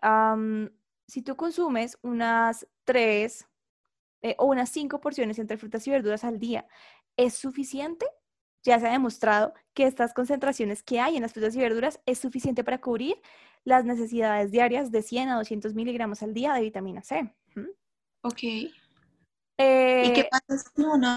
si 1.07 1.21
tú 1.21 1.35
consumes 1.35 1.97
unas 2.01 2.67
tres 2.83 3.47
eh, 4.21 4.35
o 4.37 4.45
unas 4.45 4.69
cinco 4.69 5.01
porciones 5.01 5.39
entre 5.39 5.57
frutas 5.57 5.85
y 5.87 5.91
verduras 5.91 6.23
al 6.23 6.39
día, 6.39 6.65
¿es 7.17 7.33
suficiente? 7.33 8.05
Ya 8.63 8.79
se 8.79 8.87
ha 8.87 8.91
demostrado 8.91 9.53
que 9.73 9.85
estas 9.85 10.13
concentraciones 10.13 10.83
que 10.83 10.99
hay 10.99 11.17
en 11.17 11.21
las 11.21 11.33
frutas 11.33 11.55
y 11.55 11.59
verduras 11.59 11.99
es 12.05 12.19
suficiente 12.19 12.63
para 12.63 12.79
cubrir 12.79 13.21
las 13.65 13.85
necesidades 13.85 14.51
diarias 14.51 14.91
de 14.91 15.01
100 15.01 15.29
a 15.29 15.35
200 15.35 15.73
miligramos 15.73 16.23
al 16.23 16.33
día 16.33 16.53
de 16.53 16.61
vitamina 16.61 17.01
C. 17.03 17.33
Ok. 18.21 18.43
¿Y 18.43 18.71
qué 20.13 20.21
eh, 20.21 20.29
pasa 20.31 20.57
si 20.57 20.81
uno 20.81 21.07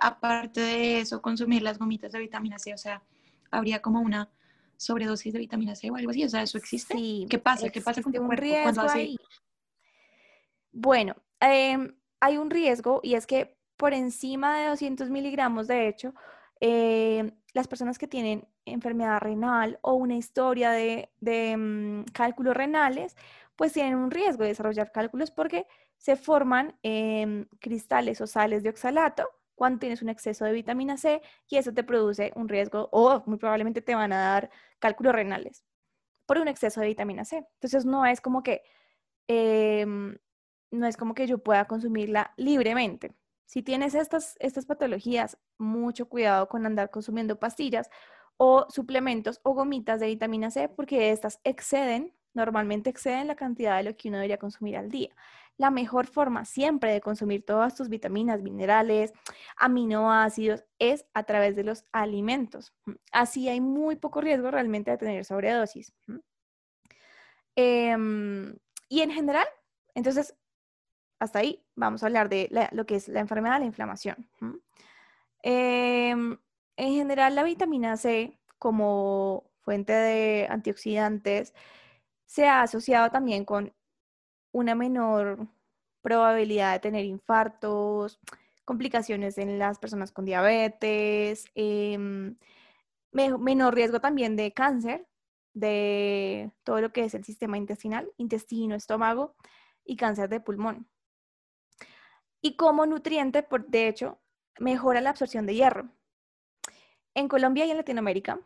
aparte 0.00 0.60
de 0.60 1.00
eso, 1.00 1.22
consumir 1.22 1.62
las 1.62 1.78
gomitas 1.78 2.12
de 2.12 2.18
vitamina 2.18 2.58
C? 2.58 2.74
O 2.74 2.78
sea, 2.78 3.02
habría 3.50 3.80
como 3.80 4.00
una 4.00 4.30
sobredosis 4.80 5.34
de 5.34 5.38
vitamina 5.38 5.76
C 5.76 5.90
o 5.90 5.96
algo 5.96 6.10
así? 6.10 6.24
O 6.24 6.28
sea, 6.28 6.42
¿eso 6.42 6.56
existe? 6.56 6.94
Sí, 6.94 7.26
¿Qué 7.28 7.38
pasa? 7.38 7.68
¿Qué 7.68 7.82
pasa 7.82 8.00
con 8.00 8.12
tu 8.12 8.24
cuerpo 8.24 8.46
cuando 8.62 8.80
hace... 8.80 9.14
Bueno, 10.72 11.14
em, 11.38 11.94
hay 12.18 12.38
un 12.38 12.48
riesgo 12.48 13.00
y 13.02 13.14
es 13.14 13.26
que 13.26 13.58
por 13.76 13.92
encima 13.92 14.56
de 14.58 14.68
200 14.68 15.10
miligramos, 15.10 15.66
de 15.66 15.86
hecho, 15.86 16.14
em, 16.60 17.30
las 17.52 17.68
personas 17.68 17.98
que 17.98 18.08
tienen 18.08 18.48
enfermedad 18.64 19.20
renal 19.20 19.78
o 19.82 19.94
una 19.94 20.16
historia 20.16 20.70
de, 20.70 21.10
mm, 21.20 22.12
cálculos 22.12 22.56
renales, 22.56 23.16
pues 23.56 23.74
tienen 23.74 23.96
un 23.96 24.10
riesgo 24.10 24.44
de 24.44 24.50
desarrollar 24.50 24.92
cálculos 24.92 25.30
porque 25.30 25.66
se 25.98 26.16
forman 26.16 26.78
em, 26.82 27.44
cristales 27.58 28.22
o 28.22 28.26
sales 28.26 28.62
de 28.62 28.70
oxalato 28.70 29.28
cuando 29.60 29.78
tienes 29.78 30.00
un 30.00 30.08
exceso 30.08 30.46
de 30.46 30.52
vitamina 30.52 30.96
C 30.96 31.20
y 31.46 31.58
eso 31.58 31.74
te 31.74 31.84
produce 31.84 32.32
un 32.34 32.48
riesgo 32.48 32.88
o 32.92 33.22
muy 33.26 33.36
probablemente 33.36 33.82
te 33.82 33.94
van 33.94 34.10
a 34.10 34.18
dar 34.18 34.50
cálculos 34.78 35.12
renales 35.12 35.66
por 36.24 36.38
un 36.38 36.48
exceso 36.48 36.80
de 36.80 36.86
vitamina 36.86 37.26
C. 37.26 37.46
Entonces 37.56 37.84
no 37.84 38.06
es 38.06 38.22
como 38.22 38.42
que 38.42 38.62
em, 39.28 40.16
no 40.70 40.86
es 40.86 40.96
como 40.96 41.12
que 41.12 41.26
yo 41.26 41.36
pueda 41.44 41.66
consumirla 41.66 42.32
libremente. 42.38 43.12
Si 43.44 43.62
tienes 43.62 43.94
estas, 43.94 44.34
estas 44.40 44.64
patologías, 44.64 45.36
mucho 45.58 46.08
cuidado 46.08 46.48
con 46.48 46.64
andar 46.64 46.90
consumiendo 46.90 47.38
pastillas 47.38 47.90
o 48.38 48.64
suplementos 48.70 49.40
o 49.42 49.52
gomitas 49.52 50.00
de 50.00 50.06
vitamina 50.06 50.50
C 50.50 50.70
porque 50.70 51.10
estas 51.10 51.38
exceden, 51.44 52.14
normalmente 52.32 52.88
exceden 52.88 53.26
la 53.26 53.36
cantidad 53.36 53.76
de 53.76 53.82
lo 53.82 53.94
que 53.94 54.08
uno 54.08 54.16
debería 54.16 54.38
consumir 54.38 54.78
al 54.78 54.88
día 54.88 55.14
la 55.60 55.70
mejor 55.70 56.06
forma 56.06 56.46
siempre 56.46 56.90
de 56.90 57.02
consumir 57.02 57.44
todas 57.44 57.74
tus 57.74 57.90
vitaminas, 57.90 58.40
minerales, 58.40 59.12
aminoácidos 59.58 60.64
es 60.78 61.04
a 61.12 61.24
través 61.24 61.54
de 61.54 61.64
los 61.64 61.84
alimentos. 61.92 62.72
Así 63.12 63.46
hay 63.46 63.60
muy 63.60 63.96
poco 63.96 64.22
riesgo 64.22 64.50
realmente 64.50 64.90
de 64.90 64.96
tener 64.96 65.22
sobredosis. 65.26 65.92
Em, 67.56 68.56
y 68.88 69.02
en 69.02 69.10
general, 69.10 69.46
entonces, 69.94 70.34
hasta 71.18 71.40
ahí 71.40 71.62
vamos 71.76 72.02
a 72.02 72.06
hablar 72.06 72.30
de 72.30 72.48
lo 72.72 72.86
que 72.86 72.94
es 72.94 73.08
la 73.08 73.20
enfermedad 73.20 73.56
de 73.56 73.60
la 73.60 73.66
inflamación. 73.66 74.30
Em, 75.42 76.38
en 76.78 76.92
general, 76.94 77.34
la 77.34 77.42
vitamina 77.42 77.98
C 77.98 78.40
como 78.58 79.44
fuente 79.60 79.92
de 79.92 80.46
antioxidantes 80.48 81.52
se 82.24 82.46
ha 82.48 82.62
asociado 82.62 83.10
también 83.10 83.44
con 83.44 83.74
una 84.52 84.74
menor 84.74 85.48
probabilidad 86.02 86.72
de 86.74 86.80
tener 86.80 87.04
infartos, 87.04 88.18
complicaciones 88.64 89.38
en 89.38 89.58
las 89.58 89.78
personas 89.78 90.12
con 90.12 90.24
diabetes, 90.24 91.46
em, 91.54 92.36
menor 93.12 93.74
riesgo 93.74 94.00
también 94.00 94.36
de 94.36 94.52
cáncer, 94.52 95.06
de 95.52 96.52
todo 96.64 96.80
lo 96.80 96.92
que 96.92 97.04
es 97.04 97.14
el 97.14 97.24
sistema 97.24 97.58
intestinal, 97.58 98.10
intestino, 98.16 98.74
estómago 98.76 99.34
y 99.84 99.96
cáncer 99.96 100.28
de 100.28 100.40
pulmón. 100.40 100.88
Y 102.40 102.56
como 102.56 102.86
nutriente, 102.86 103.42
por, 103.42 103.66
de 103.66 103.88
hecho, 103.88 104.20
mejora 104.58 105.00
la 105.00 105.10
absorción 105.10 105.46
de 105.46 105.54
hierro. 105.54 105.90
En 107.14 107.28
Colombia 107.28 107.66
y 107.66 107.70
en 107.70 107.76
Latinoamérica, 107.76 108.40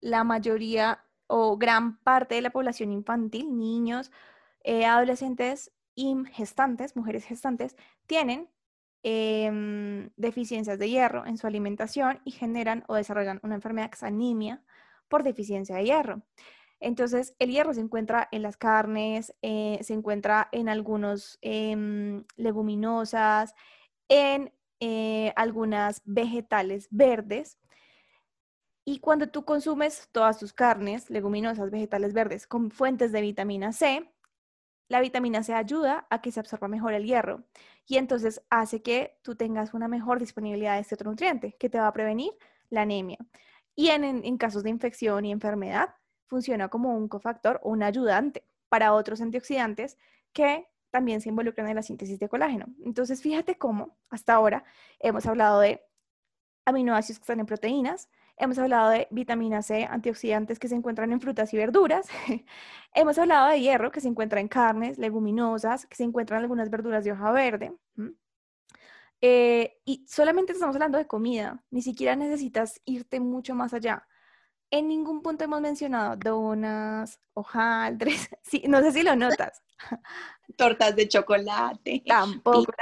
la 0.00 0.24
mayoría 0.24 1.04
o 1.26 1.56
gran 1.56 1.98
parte 1.98 2.36
de 2.36 2.42
la 2.42 2.50
población 2.50 2.92
infantil, 2.92 3.58
niños, 3.58 4.12
eh, 4.64 4.86
adolescentes 4.86 5.72
y 5.94 6.14
gestantes, 6.32 6.96
mujeres 6.96 7.24
gestantes, 7.24 7.76
tienen 8.06 8.48
em, 9.02 10.10
deficiencias 10.16 10.78
de 10.78 10.88
hierro 10.90 11.26
en 11.26 11.36
su 11.38 11.46
alimentación 11.46 12.20
y 12.24 12.32
generan 12.32 12.84
o 12.88 12.94
desarrollan 12.94 13.40
una 13.42 13.54
enfermedad 13.54 13.90
que 13.90 13.96
es 13.96 14.02
anemia 14.02 14.62
por 15.08 15.22
deficiencia 15.22 15.76
de 15.76 15.84
hierro. 15.84 16.22
Entonces, 16.80 17.34
el 17.38 17.50
hierro 17.50 17.72
se 17.74 17.80
encuentra 17.80 18.28
en 18.32 18.42
las 18.42 18.56
carnes, 18.56 19.34
eh, 19.42 19.78
se 19.82 19.94
encuentra 19.94 20.48
en 20.52 20.68
algunos 20.68 21.38
em, 21.42 22.24
leguminosas, 22.36 23.54
en 24.08 24.52
eh, 24.80 25.32
algunas 25.36 26.02
vegetales 26.04 26.88
verdes. 26.90 27.58
Y 28.84 28.98
cuando 29.00 29.28
tú 29.30 29.44
consumes 29.44 30.08
todas 30.12 30.38
tus 30.38 30.52
carnes, 30.52 31.08
leguminosas, 31.10 31.70
vegetales 31.70 32.12
verdes 32.12 32.46
con 32.46 32.70
fuentes 32.70 33.12
de 33.12 33.22
vitamina 33.22 33.72
C, 33.72 34.13
la 34.88 35.00
vitamina 35.00 35.42
C 35.42 35.54
ayuda 35.54 36.06
a 36.10 36.20
que 36.20 36.30
se 36.30 36.40
absorba 36.40 36.68
mejor 36.68 36.92
el 36.92 37.04
hierro 37.04 37.44
y 37.86 37.96
entonces 37.96 38.42
hace 38.50 38.82
que 38.82 39.18
tú 39.22 39.34
tengas 39.34 39.74
una 39.74 39.88
mejor 39.88 40.18
disponibilidad 40.18 40.74
de 40.74 40.80
este 40.80 40.94
otro 40.94 41.10
nutriente 41.10 41.56
que 41.58 41.68
te 41.68 41.78
va 41.78 41.88
a 41.88 41.92
prevenir 41.92 42.32
la 42.70 42.82
anemia. 42.82 43.18
Y 43.76 43.88
en, 43.88 44.38
casos 44.38 44.62
de 44.62 44.70
infección 44.70 45.24
y 45.24 45.32
enfermedad, 45.32 45.94
funciona 46.26 46.68
como 46.68 46.96
un 46.96 47.08
cofactor 47.08 47.60
o 47.62 47.70
un 47.70 47.82
ayudante 47.82 48.44
para 48.68 48.94
otros 48.94 49.20
antioxidantes 49.20 49.98
que 50.32 50.68
también 50.90 51.20
se 51.20 51.28
involucran 51.28 51.68
en 51.68 51.76
la 51.76 51.82
síntesis 51.82 52.18
de 52.20 52.28
colágeno. 52.28 52.66
Entonces, 52.84 53.20
fíjate 53.20 53.58
cómo 53.58 53.96
hasta 54.10 54.34
ahora 54.34 54.64
hemos 55.00 55.26
hablado 55.26 55.60
de 55.60 55.82
aminoácidos 56.64 57.18
que 57.18 57.24
están 57.24 57.40
en 57.40 57.46
proteínas, 57.46 58.08
hemos 58.36 58.58
hablado 58.58 58.90
de 58.90 59.08
vitamina 59.10 59.62
C, 59.62 59.84
antioxidantes 59.84 60.58
que 60.58 60.68
se 60.68 60.74
encuentran 60.74 61.12
en 61.12 61.20
frutas 61.20 61.52
y 61.54 61.56
verduras, 61.56 62.08
hemos 62.94 63.18
hablado 63.18 63.50
de 63.50 63.60
hierro 63.60 63.90
que 63.90 64.00
se 64.00 64.08
encuentra 64.08 64.40
en 64.40 64.48
carnes, 64.48 64.98
leguminosas, 64.98 65.86
que 65.86 65.96
se 65.96 66.04
encuentran 66.04 66.38
en 66.38 66.44
algunas 66.44 66.70
verduras 66.70 67.04
de 67.04 67.12
hoja 67.12 67.32
verde. 67.32 67.72
Eh, 69.20 69.78
y 69.84 70.04
solamente 70.06 70.52
estamos 70.52 70.76
hablando 70.76 70.98
de 70.98 71.06
comida, 71.06 71.62
ni 71.70 71.82
siquiera 71.82 72.16
necesitas 72.16 72.80
irte 72.84 73.20
mucho 73.20 73.54
más 73.54 73.72
allá. 73.72 74.06
En 74.70 74.88
ningún 74.88 75.22
punto 75.22 75.44
hemos 75.44 75.60
mencionado 75.60 76.16
donas, 76.16 77.20
hojaldres, 77.32 78.28
sí, 78.42 78.64
no 78.68 78.80
sé 78.80 78.92
si 78.92 79.02
lo 79.02 79.14
notas. 79.16 79.62
Tortas 80.56 80.96
de 80.96 81.08
chocolate. 81.08 82.02
Tampoco. 82.06 82.72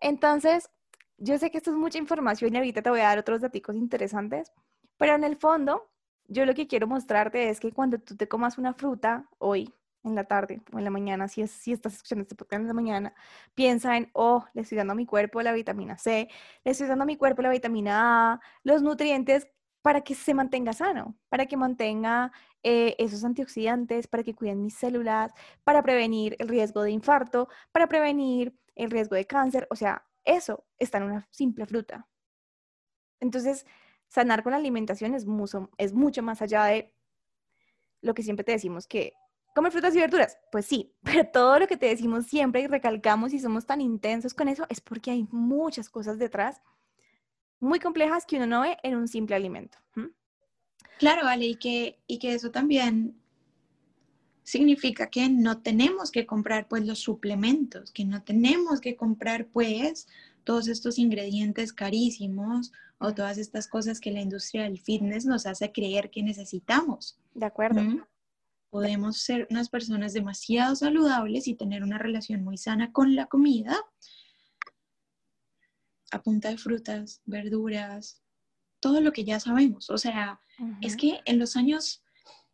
Entonces, 0.00 0.70
yo 1.20 1.38
sé 1.38 1.50
que 1.50 1.58
esto 1.58 1.70
es 1.70 1.76
mucha 1.76 1.98
información 1.98 2.54
y 2.54 2.58
ahorita 2.58 2.82
te 2.82 2.90
voy 2.90 3.00
a 3.00 3.04
dar 3.04 3.18
otros 3.18 3.40
datos 3.42 3.76
interesantes, 3.76 4.52
pero 4.96 5.14
en 5.14 5.24
el 5.24 5.36
fondo, 5.36 5.90
yo 6.26 6.46
lo 6.46 6.54
que 6.54 6.66
quiero 6.66 6.86
mostrarte 6.86 7.50
es 7.50 7.60
que 7.60 7.72
cuando 7.72 7.98
tú 7.98 8.16
te 8.16 8.28
comas 8.28 8.58
una 8.58 8.74
fruta 8.74 9.28
hoy, 9.38 9.72
en 10.02 10.14
la 10.14 10.24
tarde 10.24 10.62
o 10.72 10.78
en 10.78 10.84
la 10.84 10.90
mañana, 10.90 11.28
si, 11.28 11.42
es, 11.42 11.50
si 11.50 11.72
estás 11.72 11.94
escuchando 11.94 12.22
este 12.22 12.34
podcast 12.34 12.62
en 12.62 12.68
la 12.68 12.74
mañana, 12.74 13.14
piensa 13.54 13.98
en, 13.98 14.10
oh, 14.14 14.46
le 14.54 14.62
estoy 14.62 14.78
dando 14.78 14.92
a 14.92 14.96
mi 14.96 15.04
cuerpo 15.04 15.42
la 15.42 15.52
vitamina 15.52 15.98
C, 15.98 16.28
le 16.64 16.70
estoy 16.70 16.86
dando 16.86 17.02
a 17.02 17.06
mi 17.06 17.16
cuerpo 17.16 17.42
la 17.42 17.50
vitamina 17.50 18.32
A, 18.32 18.40
los 18.64 18.82
nutrientes 18.82 19.48
para 19.82 20.02
que 20.02 20.14
se 20.14 20.34
mantenga 20.34 20.72
sano, 20.72 21.16
para 21.28 21.46
que 21.46 21.56
mantenga 21.56 22.32
eh, 22.62 22.96
esos 22.98 23.24
antioxidantes, 23.24 24.06
para 24.06 24.22
que 24.22 24.34
cuiden 24.34 24.62
mis 24.62 24.74
células, 24.74 25.32
para 25.64 25.82
prevenir 25.82 26.36
el 26.38 26.48
riesgo 26.48 26.82
de 26.82 26.92
infarto, 26.92 27.48
para 27.72 27.86
prevenir 27.86 28.54
el 28.74 28.90
riesgo 28.90 29.16
de 29.16 29.26
cáncer, 29.26 29.66
o 29.70 29.76
sea, 29.76 30.06
eso 30.36 30.64
está 30.78 30.98
en 30.98 31.04
una 31.04 31.28
simple 31.30 31.66
fruta. 31.66 32.08
Entonces, 33.20 33.66
sanar 34.08 34.42
con 34.42 34.52
la 34.52 34.58
alimentación 34.58 35.14
es 35.14 35.26
mucho, 35.26 35.70
es 35.78 35.92
mucho 35.92 36.22
más 36.22 36.42
allá 36.42 36.64
de 36.64 36.94
lo 38.00 38.14
que 38.14 38.22
siempre 38.22 38.44
te 38.44 38.52
decimos 38.52 38.86
que 38.86 39.12
comer 39.54 39.72
frutas 39.72 39.94
y 39.94 40.00
verduras. 40.00 40.38
Pues 40.50 40.66
sí, 40.66 40.94
pero 41.02 41.26
todo 41.26 41.58
lo 41.58 41.66
que 41.66 41.76
te 41.76 41.86
decimos 41.86 42.26
siempre 42.26 42.62
y 42.62 42.66
recalcamos 42.66 43.32
y 43.32 43.38
somos 43.38 43.66
tan 43.66 43.80
intensos 43.80 44.34
con 44.34 44.48
eso 44.48 44.66
es 44.68 44.80
porque 44.80 45.10
hay 45.10 45.26
muchas 45.30 45.88
cosas 45.88 46.18
detrás 46.18 46.60
muy 47.58 47.78
complejas 47.78 48.24
que 48.24 48.36
uno 48.36 48.46
no 48.46 48.62
ve 48.62 48.78
en 48.82 48.96
un 48.96 49.06
simple 49.06 49.36
alimento. 49.36 49.78
Claro, 50.98 51.24
vale, 51.24 51.46
y 51.46 51.54
que, 51.56 52.02
y 52.06 52.18
que 52.18 52.34
eso 52.34 52.50
también 52.50 53.19
significa 54.42 55.08
que 55.08 55.28
no 55.28 55.60
tenemos 55.60 56.10
que 56.10 56.26
comprar 56.26 56.68
pues 56.68 56.84
los 56.84 56.98
suplementos, 56.98 57.92
que 57.92 58.04
no 58.04 58.22
tenemos 58.22 58.80
que 58.80 58.96
comprar 58.96 59.46
pues 59.46 60.06
todos 60.44 60.68
estos 60.68 60.98
ingredientes 60.98 61.72
carísimos 61.72 62.72
o 62.98 63.14
todas 63.14 63.38
estas 63.38 63.68
cosas 63.68 64.00
que 64.00 64.10
la 64.10 64.20
industria 64.20 64.64
del 64.64 64.78
fitness 64.78 65.24
nos 65.24 65.46
hace 65.46 65.72
creer 65.72 66.10
que 66.10 66.22
necesitamos. 66.22 67.18
De 67.34 67.46
acuerdo. 67.46 67.82
Podemos 68.70 69.18
ser 69.18 69.48
unas 69.50 69.68
personas 69.68 70.12
demasiado 70.12 70.76
saludables 70.76 71.48
y 71.48 71.54
tener 71.54 71.82
una 71.82 71.98
relación 71.98 72.44
muy 72.44 72.56
sana 72.56 72.92
con 72.92 73.16
la 73.16 73.26
comida 73.26 73.76
a 76.12 76.22
punta 76.22 76.50
de 76.50 76.58
frutas, 76.58 77.20
verduras, 77.24 78.22
todo 78.80 79.00
lo 79.00 79.12
que 79.12 79.24
ya 79.24 79.40
sabemos. 79.40 79.90
O 79.90 79.98
sea, 79.98 80.40
es 80.80 80.96
que 80.96 81.20
en 81.24 81.38
los 81.38 81.56
años 81.56 82.02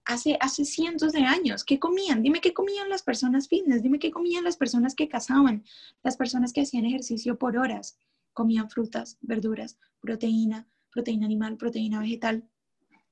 hace, 0.07 0.39
hace 0.41 0.65
cientos 0.65 1.13
de 1.13 1.23
años. 1.23 1.65
¿Qué 1.65 1.79
comían? 1.79 2.23
Dime 2.23 2.41
qué 2.41 2.55
comían 2.55 2.89
las 2.89 3.03
personas 3.03 3.49
fitness, 3.49 3.83
dime 3.83 3.99
qué 3.99 4.11
comían 4.11 4.45
las 4.45 4.57
personas 4.57 4.95
que 4.95 5.09
cazaban, 5.09 5.65
las 6.03 6.17
personas 6.17 6.53
que 6.53 6.63
hacían 6.63 6.87
ejercicio 6.87 7.39
por 7.39 7.59
horas. 7.59 7.99
Comían 8.33 8.71
frutas, 8.71 9.19
verduras, 9.21 9.79
proteína, 10.01 10.69
proteína 10.91 11.27
animal, 11.27 11.57
proteína 11.57 12.01
vegetal. 12.01 12.49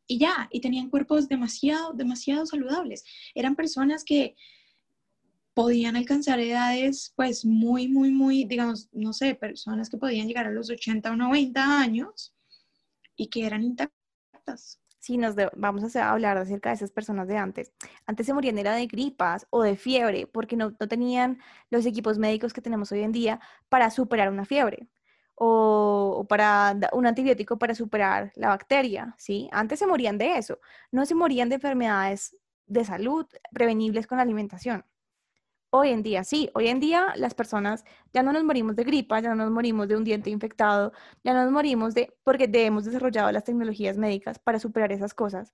Y 0.07 0.19
ya, 0.19 0.49
y 0.51 0.61
tenían 0.61 0.91
cuerpos 0.91 1.29
demasiado, 1.29 1.93
demasiado 1.93 2.47
saludables. 2.47 3.05
Eran 3.35 3.57
personas 3.57 4.05
que 4.05 4.37
podían 5.55 5.97
alcanzar 5.97 6.41
edades, 6.41 7.13
pues 7.17 7.45
muy, 7.45 7.89
muy, 7.89 8.11
muy, 8.11 8.45
digamos, 8.45 8.89
no 8.93 9.13
sé, 9.13 9.35
personas 9.35 9.89
que 9.89 9.97
podían 9.97 10.26
llegar 10.26 10.47
a 10.47 10.50
los 10.50 10.71
80 10.71 11.11
o 11.11 11.17
90 11.17 11.80
años 11.80 12.35
y 13.17 13.28
que 13.28 13.47
eran 13.47 13.63
intactas 13.63 14.80
si 15.04 15.19
nos 15.19 15.34
vamos 15.54 15.97
a 15.97 16.10
hablar 16.10 16.38
acerca 16.38 16.71
de 16.71 16.76
esas 16.76 16.90
personas 16.90 17.28
de 17.28 17.36
antes, 17.36 17.75
antes 18.06 18.25
se 18.25 18.32
morían 18.32 18.56
era 18.56 18.75
de 18.75 18.86
gripas 18.86 19.47
o 19.50 19.62
de 19.62 19.76
fiebre 19.76 20.26
porque 20.26 20.56
no, 20.56 20.75
tenían 20.75 21.40
los 21.69 21.84
equipos 21.84 22.19
médicos 22.19 22.54
que 22.54 22.62
tenemos 22.62 22.90
hoy 22.90 23.02
en 23.02 23.12
día 23.12 23.38
para 23.69 23.90
superar 23.90 24.30
una 24.30 24.47
fiebre 24.47 24.88
o, 25.34 26.25
para 26.26 26.75
un 26.93 27.06
antibiótico 27.06 27.58
para 27.58 27.75
superar 27.75 28.32
la 28.34 28.49
bacteria, 28.49 29.14
¿sí? 29.19 29.50
Antes 29.52 29.78
se 29.80 29.86
morían 29.86 30.17
de 30.17 30.38
eso, 30.38 30.58
no 30.90 31.04
se 31.04 31.14
morían 31.14 31.50
de 31.50 31.56
enfermedades 31.56 32.34
de 32.67 32.84
salud 32.86 33.26
prevenibles 33.52 34.06
con 34.06 34.17
la 34.17 34.23
alimentación. 34.23 34.86
Hoy 35.76 35.89
en 35.89 36.04
día, 36.04 36.23
sí, 36.23 36.49
hoy 36.54 36.69
en 36.69 36.78
día 36.78 37.13
las 37.17 37.34
personas 37.34 37.84
ya 38.13 38.23
no 38.23 38.32
nos 38.32 38.45
morimos 38.45 38.76
de 38.76 38.84
gripa, 38.84 39.19
ya 39.19 39.30
no 39.30 39.34
nos 39.34 39.50
morimos 39.50 39.89
de 39.89 39.97
un 39.97 40.04
diente 40.04 40.30
infectado, 40.30 40.93
ya 41.25 41.34
no 41.34 41.43
nos 41.43 41.50
morimos 41.50 41.95
de, 41.95 42.17
porque 42.23 42.49
hemos 42.52 42.84
desarrollado 42.84 43.32
las 43.32 43.43
tecnologías 43.43 43.99
médicas 43.99 44.39
para 44.39 44.60
superar 44.60 44.93
esas 44.93 45.15
cosas. 45.15 45.52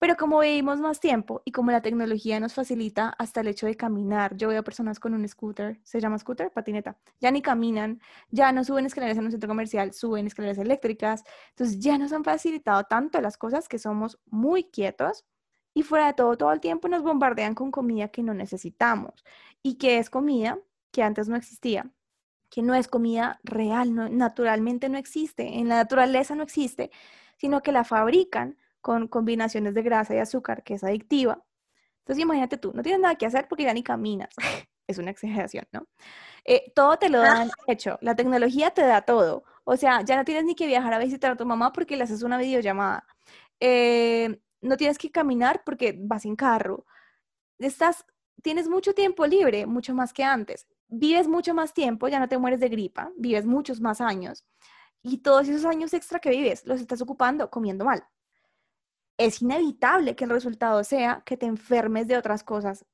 Pero 0.00 0.16
como 0.16 0.40
vivimos 0.40 0.80
más 0.80 0.98
tiempo 0.98 1.40
y 1.44 1.52
como 1.52 1.70
la 1.70 1.82
tecnología 1.82 2.40
nos 2.40 2.52
facilita 2.52 3.10
hasta 3.10 3.42
el 3.42 3.46
hecho 3.46 3.66
de 3.66 3.76
caminar, 3.76 4.36
yo 4.36 4.48
veo 4.48 4.64
personas 4.64 4.98
con 4.98 5.14
un 5.14 5.28
scooter, 5.28 5.78
se 5.84 6.00
llama 6.00 6.18
scooter, 6.18 6.50
patineta, 6.50 6.98
ya 7.20 7.30
ni 7.30 7.40
caminan, 7.40 8.00
ya 8.30 8.50
no 8.50 8.64
suben 8.64 8.86
escaleras 8.86 9.18
en 9.18 9.26
un 9.26 9.30
centro 9.30 9.46
comercial, 9.48 9.92
suben 9.92 10.26
escaleras 10.26 10.58
eléctricas, 10.58 11.22
entonces 11.50 11.78
ya 11.78 11.96
nos 11.96 12.12
han 12.12 12.24
facilitado 12.24 12.82
tanto 12.90 13.20
las 13.20 13.36
cosas 13.36 13.68
que 13.68 13.78
somos 13.78 14.18
muy 14.26 14.64
quietos 14.64 15.24
y 15.74 15.82
fuera 15.82 16.06
de 16.06 16.14
todo, 16.14 16.36
todo 16.36 16.52
el 16.52 16.60
tiempo 16.60 16.88
nos 16.88 17.02
bombardean 17.02 17.54
con 17.54 17.70
comida 17.70 18.08
que 18.08 18.22
no 18.22 18.32
necesitamos 18.32 19.24
y 19.62 19.74
que 19.74 19.98
es 19.98 20.08
comida 20.08 20.58
que 20.92 21.02
antes 21.02 21.28
no 21.28 21.36
existía, 21.36 21.90
que 22.48 22.62
no 22.62 22.74
es 22.74 22.88
comida 22.88 23.40
real, 23.42 23.94
no, 23.94 24.08
naturalmente 24.08 24.88
no 24.88 24.96
existe, 24.96 25.58
en 25.58 25.68
la 25.68 25.76
naturaleza 25.76 26.34
no 26.36 26.44
existe, 26.44 26.90
sino 27.36 27.60
que 27.62 27.72
la 27.72 27.84
fabrican 27.84 28.56
con 28.80 29.08
combinaciones 29.08 29.74
de 29.74 29.82
grasa 29.82 30.14
y 30.14 30.18
azúcar 30.18 30.62
que 30.62 30.74
es 30.74 30.84
adictiva. 30.84 31.42
Entonces 32.00 32.22
imagínate 32.22 32.58
tú, 32.58 32.72
no 32.74 32.82
tienes 32.82 33.00
nada 33.00 33.16
que 33.16 33.26
hacer 33.26 33.48
porque 33.48 33.64
ya 33.64 33.74
ni 33.74 33.82
caminas. 33.82 34.30
es 34.86 34.98
una 34.98 35.10
exageración, 35.10 35.66
¿no? 35.72 35.86
Eh, 36.44 36.72
todo 36.74 36.98
te 36.98 37.08
lo 37.08 37.20
dan 37.20 37.50
hecho, 37.66 37.98
la 38.02 38.14
tecnología 38.14 38.70
te 38.70 38.82
da 38.82 39.02
todo. 39.02 39.44
O 39.64 39.76
sea, 39.76 40.02
ya 40.02 40.16
no 40.16 40.24
tienes 40.24 40.44
ni 40.44 40.54
que 40.54 40.66
viajar 40.66 40.92
a 40.92 40.98
visitar 40.98 41.32
a 41.32 41.36
tu 41.36 41.46
mamá 41.46 41.72
porque 41.72 41.96
le 41.96 42.04
haces 42.04 42.22
una 42.22 42.38
videollamada. 42.38 43.06
Eh, 43.60 44.38
no 44.64 44.76
tienes 44.76 44.98
que 44.98 45.10
caminar 45.10 45.62
porque 45.64 45.96
vas 45.98 46.24
en 46.24 46.36
carro. 46.36 46.86
Estás, 47.58 48.04
tienes 48.42 48.68
mucho 48.68 48.94
tiempo 48.94 49.26
libre, 49.26 49.66
mucho 49.66 49.94
más 49.94 50.12
que 50.12 50.24
antes. 50.24 50.66
Vives 50.88 51.28
mucho 51.28 51.54
más 51.54 51.74
tiempo, 51.74 52.08
ya 52.08 52.18
no 52.18 52.28
te 52.28 52.38
mueres 52.38 52.60
de 52.60 52.68
gripa, 52.68 53.12
vives 53.16 53.46
muchos 53.46 53.80
más 53.80 54.00
años. 54.00 54.44
Y 55.02 55.18
todos 55.18 55.48
esos 55.48 55.64
años 55.66 55.92
extra 55.94 56.18
que 56.18 56.30
vives 56.30 56.66
los 56.66 56.80
estás 56.80 57.02
ocupando 57.02 57.50
comiendo 57.50 57.84
mal. 57.84 58.04
Es 59.18 59.42
inevitable 59.42 60.16
que 60.16 60.24
el 60.24 60.30
resultado 60.30 60.82
sea 60.82 61.22
que 61.24 61.36
te 61.36 61.46
enfermes 61.46 62.08
de 62.08 62.16
otras 62.16 62.42
cosas 62.42 62.84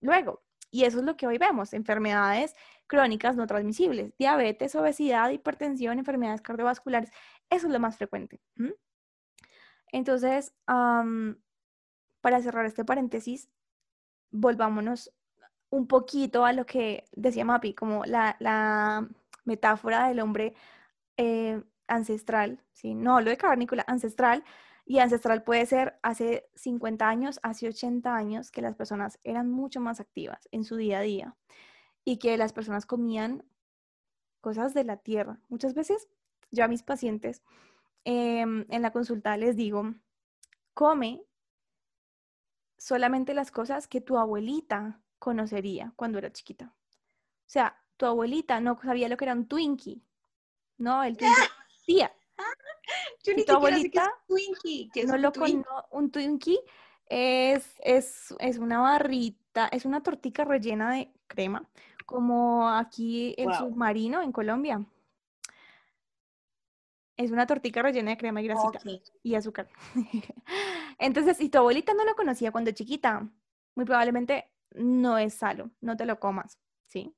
luego. 0.00 0.42
Y 0.70 0.84
eso 0.84 0.98
es 0.98 1.04
lo 1.04 1.16
que 1.16 1.26
hoy 1.26 1.36
vemos, 1.36 1.74
enfermedades 1.74 2.54
crónicas 2.86 3.36
no 3.36 3.46
transmisibles, 3.46 4.14
diabetes, 4.18 4.74
obesidad, 4.74 5.30
hipertensión, 5.30 5.98
enfermedades 5.98 6.40
cardiovasculares. 6.40 7.10
Eso 7.50 7.66
es 7.66 7.72
lo 7.72 7.80
más 7.80 7.96
frecuente. 7.98 8.40
Entonces, 9.92 10.54
para 10.66 12.42
cerrar 12.42 12.66
este 12.66 12.84
paréntesis, 12.84 13.48
volvámonos 14.30 15.12
un 15.70 15.86
poquito 15.86 16.44
a 16.44 16.52
lo 16.52 16.66
que 16.66 17.04
decía 17.12 17.44
Mapi, 17.44 17.74
como 17.74 18.04
la, 18.04 19.08
metáfora 19.44 20.08
del 20.08 20.20
hombre 20.20 20.54
eh, 21.16 21.62
ancestral, 21.88 22.60
¿sí? 22.72 22.94
no 22.94 23.20
lo 23.20 23.30
de 23.30 23.36
cavernícola, 23.36 23.84
ancestral, 23.88 24.44
y 24.84 24.98
ancestral 24.98 25.42
puede 25.42 25.66
ser 25.66 25.98
hace 26.02 26.48
50 26.54 27.08
años, 27.08 27.40
hace 27.42 27.68
80 27.68 28.14
años, 28.14 28.50
que 28.50 28.62
las 28.62 28.76
personas 28.76 29.18
eran 29.24 29.50
mucho 29.50 29.80
más 29.80 30.00
activas 30.00 30.48
en 30.52 30.64
su 30.64 30.76
día 30.76 30.98
a 30.98 31.02
día 31.02 31.36
y 32.04 32.18
que 32.18 32.36
las 32.36 32.52
personas 32.52 32.86
comían 32.86 33.44
cosas 34.40 34.74
de 34.74 34.84
la 34.84 34.96
tierra. 34.96 35.38
Muchas 35.48 35.74
veces 35.74 36.08
yo 36.50 36.64
a 36.64 36.68
mis 36.68 36.82
pacientes 36.82 37.42
Em, 38.04 38.66
en 38.68 38.82
la 38.82 38.90
consulta 38.90 39.36
les 39.36 39.56
digo, 39.56 39.94
come 40.74 41.24
solamente 42.76 43.32
las 43.32 43.50
cosas 43.52 43.86
que 43.86 44.00
tu 44.00 44.18
abuelita 44.18 45.00
conocería 45.18 45.92
cuando 45.94 46.18
era 46.18 46.32
chiquita. 46.32 46.74
O 46.74 47.50
sea, 47.52 47.80
tu 47.96 48.06
abuelita 48.06 48.60
no 48.60 48.76
sabía 48.82 49.08
lo 49.08 49.16
que 49.16 49.24
era 49.24 49.34
un 49.34 49.46
Twinkie, 49.46 50.02
¿no? 50.78 51.04
El 51.04 51.16
Twinkie. 51.16 51.36
Tía. 51.86 52.12
Yo 53.24 53.34
ni 53.34 53.44
tu 53.44 53.52
abuelita 53.52 54.12
Twinkie, 54.26 54.90
no 55.06 55.16
lo 55.16 55.32
conoce. 55.32 55.62
Un 55.90 56.10
Twinkie 56.10 56.58
es, 57.06 57.74
es, 57.84 58.34
es, 58.38 58.58
una 58.58 58.80
barrita, 58.80 59.68
es 59.68 59.84
una 59.84 60.02
tortica 60.02 60.44
rellena 60.44 60.92
de 60.92 61.12
crema, 61.28 61.68
como 62.06 62.68
aquí 62.68 63.34
el 63.38 63.52
submarino 63.54 64.22
en 64.22 64.32
Colombia. 64.32 64.84
Es 67.22 67.30
una 67.30 67.46
tortica 67.46 67.82
rellena 67.82 68.10
de 68.10 68.16
crema 68.16 68.42
y 68.42 68.46
grasita 68.46 68.80
y 69.22 69.34
azúcar. 69.34 69.68
Entonces, 70.98 71.36
si 71.36 71.48
tu 71.48 71.58
abuelita 71.58 71.94
no 71.94 72.04
lo 72.04 72.14
conocía 72.14 72.50
cuando 72.52 72.70
chiquita, 72.72 73.28
muy 73.74 73.84
probablemente 73.84 74.50
no 74.74 75.18
es 75.18 75.34
salo, 75.34 75.70
no 75.80 75.96
te 75.96 76.06
lo 76.06 76.18
comas, 76.18 76.58
¿sí? 76.86 77.14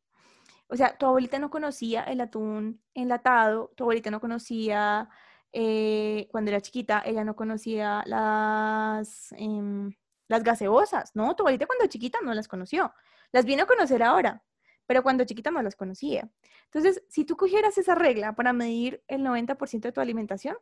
O 0.68 0.76
sea, 0.76 0.96
tu 0.96 1.06
abuelita 1.06 1.38
no 1.38 1.50
conocía 1.50 2.02
el 2.04 2.20
atún 2.20 2.82
enlatado, 2.94 3.72
tu 3.76 3.84
abuelita 3.84 4.10
no 4.10 4.20
conocía, 4.20 5.08
eh, 5.52 6.28
cuando 6.30 6.50
era 6.50 6.60
chiquita, 6.60 7.02
ella 7.04 7.24
no 7.24 7.36
conocía 7.36 8.02
las, 8.06 9.32
em, 9.38 9.94
las 10.28 10.42
gaseosas, 10.42 11.14
¿no? 11.14 11.36
Tu 11.36 11.42
abuelita 11.42 11.66
cuando 11.66 11.86
chiquita 11.86 12.18
no 12.22 12.34
las 12.34 12.48
conoció, 12.48 12.92
las 13.32 13.44
vino 13.44 13.62
a 13.62 13.66
conocer 13.66 14.02
ahora, 14.02 14.42
pero 14.86 15.02
cuando 15.02 15.24
chiquita 15.24 15.50
no 15.50 15.62
las 15.62 15.76
conocía. 15.76 16.30
Entonces, 16.66 17.02
si 17.08 17.24
tú 17.24 17.36
cogieras 17.36 17.78
esa 17.78 17.94
regla 17.94 18.34
para 18.34 18.52
medir 18.52 19.02
el 19.08 19.22
90% 19.22 19.80
de 19.80 19.92
tu 19.92 20.00
alimentación, 20.00 20.56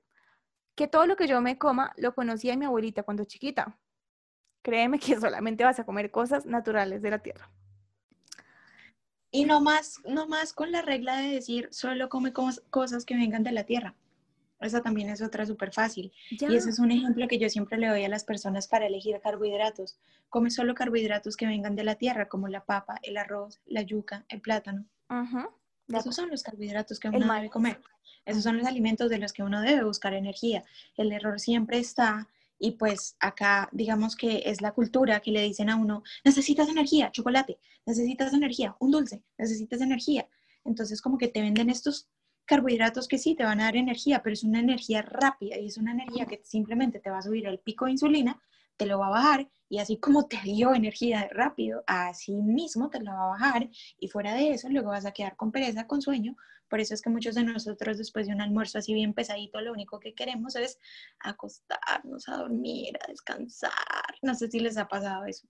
que 0.74 0.88
todo 0.88 1.06
lo 1.06 1.16
que 1.16 1.26
yo 1.26 1.40
me 1.40 1.58
coma 1.58 1.92
lo 1.96 2.14
conocía 2.14 2.56
mi 2.56 2.64
abuelita 2.64 3.02
cuando 3.02 3.24
chiquita, 3.24 3.78
créeme 4.62 4.98
que 4.98 5.16
solamente 5.20 5.64
vas 5.64 5.78
a 5.78 5.84
comer 5.84 6.10
cosas 6.10 6.46
naturales 6.46 7.02
de 7.02 7.10
la 7.10 7.18
tierra. 7.18 7.50
Y 9.30 9.46
no 9.46 9.60
más, 9.60 10.00
no 10.04 10.28
más 10.28 10.52
con 10.52 10.72
la 10.72 10.82
regla 10.82 11.16
de 11.16 11.28
decir 11.28 11.68
solo 11.72 12.10
come 12.10 12.32
cosas 12.34 13.04
que 13.06 13.14
vengan 13.14 13.42
de 13.42 13.52
la 13.52 13.64
tierra. 13.64 13.94
Esa 14.62 14.82
también 14.82 15.10
es 15.10 15.22
otra 15.22 15.46
súper 15.46 15.72
fácil. 15.72 16.12
Y 16.30 16.54
ese 16.54 16.70
es 16.70 16.78
un 16.78 16.90
ejemplo 16.90 17.28
que 17.28 17.38
yo 17.38 17.48
siempre 17.48 17.78
le 17.78 17.88
doy 17.88 18.04
a 18.04 18.08
las 18.08 18.24
personas 18.24 18.68
para 18.68 18.86
elegir 18.86 19.20
carbohidratos. 19.20 19.98
Come 20.28 20.50
solo 20.50 20.74
carbohidratos 20.74 21.36
que 21.36 21.46
vengan 21.46 21.76
de 21.76 21.84
la 21.84 21.96
tierra, 21.96 22.28
como 22.28 22.48
la 22.48 22.64
papa, 22.64 22.98
el 23.02 23.16
arroz, 23.16 23.60
la 23.66 23.82
yuca, 23.82 24.24
el 24.28 24.40
plátano. 24.40 24.86
Esos 25.88 26.14
son 26.14 26.30
los 26.30 26.42
carbohidratos 26.42 26.98
que 26.98 27.08
uno 27.08 27.32
debe 27.34 27.50
comer. 27.50 27.80
Esos 28.24 28.42
son 28.42 28.56
los 28.56 28.66
alimentos 28.66 29.10
de 29.10 29.18
los 29.18 29.32
que 29.32 29.42
uno 29.42 29.60
debe 29.60 29.84
buscar 29.84 30.14
energía. 30.14 30.64
El 30.96 31.12
error 31.12 31.40
siempre 31.40 31.78
está, 31.78 32.28
y 32.62 32.72
pues 32.72 33.16
acá 33.18 33.68
digamos 33.72 34.14
que 34.14 34.44
es 34.46 34.60
la 34.60 34.70
cultura 34.70 35.18
que 35.18 35.32
le 35.32 35.42
dicen 35.42 35.68
a 35.68 35.76
uno, 35.76 36.04
necesitas 36.24 36.68
energía, 36.68 37.10
chocolate, 37.10 37.58
necesitas 37.84 38.32
energía, 38.32 38.76
un 38.78 38.92
dulce, 38.92 39.24
necesitas 39.36 39.80
energía. 39.80 40.28
Entonces 40.64 41.02
como 41.02 41.18
que 41.18 41.26
te 41.26 41.40
venden 41.40 41.70
estos 41.70 42.08
carbohidratos 42.44 43.08
que 43.08 43.18
sí 43.18 43.34
te 43.34 43.44
van 43.44 43.60
a 43.60 43.64
dar 43.64 43.76
energía, 43.76 44.22
pero 44.22 44.34
es 44.34 44.44
una 44.44 44.60
energía 44.60 45.02
rápida 45.02 45.58
y 45.58 45.66
es 45.66 45.78
una 45.78 45.92
energía 45.92 46.26
que 46.26 46.40
simplemente 46.44 47.00
te 47.00 47.10
va 47.10 47.18
a 47.18 47.22
subir 47.22 47.46
el 47.46 47.58
pico 47.58 47.86
de 47.86 47.92
insulina, 47.92 48.40
te 48.76 48.86
lo 48.86 48.98
va 48.98 49.06
a 49.06 49.10
bajar 49.10 49.50
y 49.68 49.78
así 49.78 49.98
como 49.98 50.26
te 50.26 50.38
dio 50.42 50.74
energía 50.74 51.28
rápido, 51.32 51.82
así 51.86 52.32
mismo 52.34 52.90
te 52.90 53.00
lo 53.00 53.12
va 53.12 53.24
a 53.24 53.28
bajar 53.28 53.70
y 53.98 54.08
fuera 54.08 54.34
de 54.34 54.50
eso 54.50 54.68
luego 54.68 54.90
vas 54.90 55.06
a 55.06 55.12
quedar 55.12 55.36
con 55.36 55.50
pereza, 55.50 55.86
con 55.86 56.02
sueño. 56.02 56.36
Por 56.68 56.80
eso 56.80 56.94
es 56.94 57.02
que 57.02 57.10
muchos 57.10 57.34
de 57.34 57.44
nosotros 57.44 57.98
después 57.98 58.26
de 58.26 58.32
un 58.32 58.40
almuerzo 58.40 58.78
así 58.78 58.94
bien 58.94 59.12
pesadito, 59.12 59.60
lo 59.60 59.72
único 59.72 60.00
que 60.00 60.14
queremos 60.14 60.56
es 60.56 60.78
acostarnos 61.20 62.28
a 62.28 62.38
dormir, 62.38 62.98
a 63.02 63.10
descansar. 63.10 63.72
No 64.22 64.34
sé 64.34 64.50
si 64.50 64.58
les 64.58 64.78
ha 64.78 64.88
pasado 64.88 65.26
eso. 65.26 65.46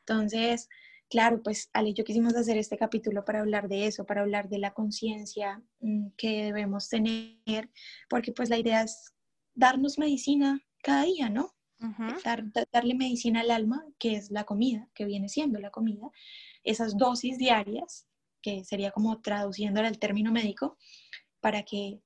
Entonces, 0.00 0.68
claro, 1.12 1.42
pues 1.42 1.68
Ale 1.74 1.90
y 1.90 1.94
yo 1.94 2.04
quisimos 2.04 2.34
hacer 2.34 2.56
este 2.56 2.78
capítulo 2.78 3.22
para 3.26 3.40
hablar 3.40 3.68
de 3.68 3.86
eso, 3.86 4.06
para 4.06 4.22
hablar 4.22 4.48
de 4.48 4.56
la 4.56 4.72
conciencia 4.72 5.62
mm, 5.80 6.12
que 6.16 6.44
debemos 6.44 6.88
tener, 6.88 7.68
porque 8.08 8.32
pues 8.32 8.48
la 8.48 8.56
idea 8.56 8.82
es 8.82 9.12
darnos 9.54 9.98
medicina 9.98 10.62
cada 10.82 11.04
día, 11.04 11.28
¿no? 11.28 11.54
darle 12.72 12.94
medicina 12.94 13.40
al 13.40 13.50
alma, 13.50 13.84
que 13.98 14.14
es 14.14 14.30
la 14.30 14.44
comida, 14.44 14.88
que 14.94 15.04
viene 15.04 15.28
siendo 15.28 15.58
la 15.58 15.70
comida, 15.70 16.10
esas 16.62 16.96
dosis 16.96 17.36
diarias, 17.36 18.06
que 18.40 18.64
sería 18.64 18.92
como 18.92 19.20
traduciéndola 19.20 19.88
al 19.88 19.98
término 19.98 20.32
médico, 20.32 20.78
para 21.40 21.64
que 21.64 22.00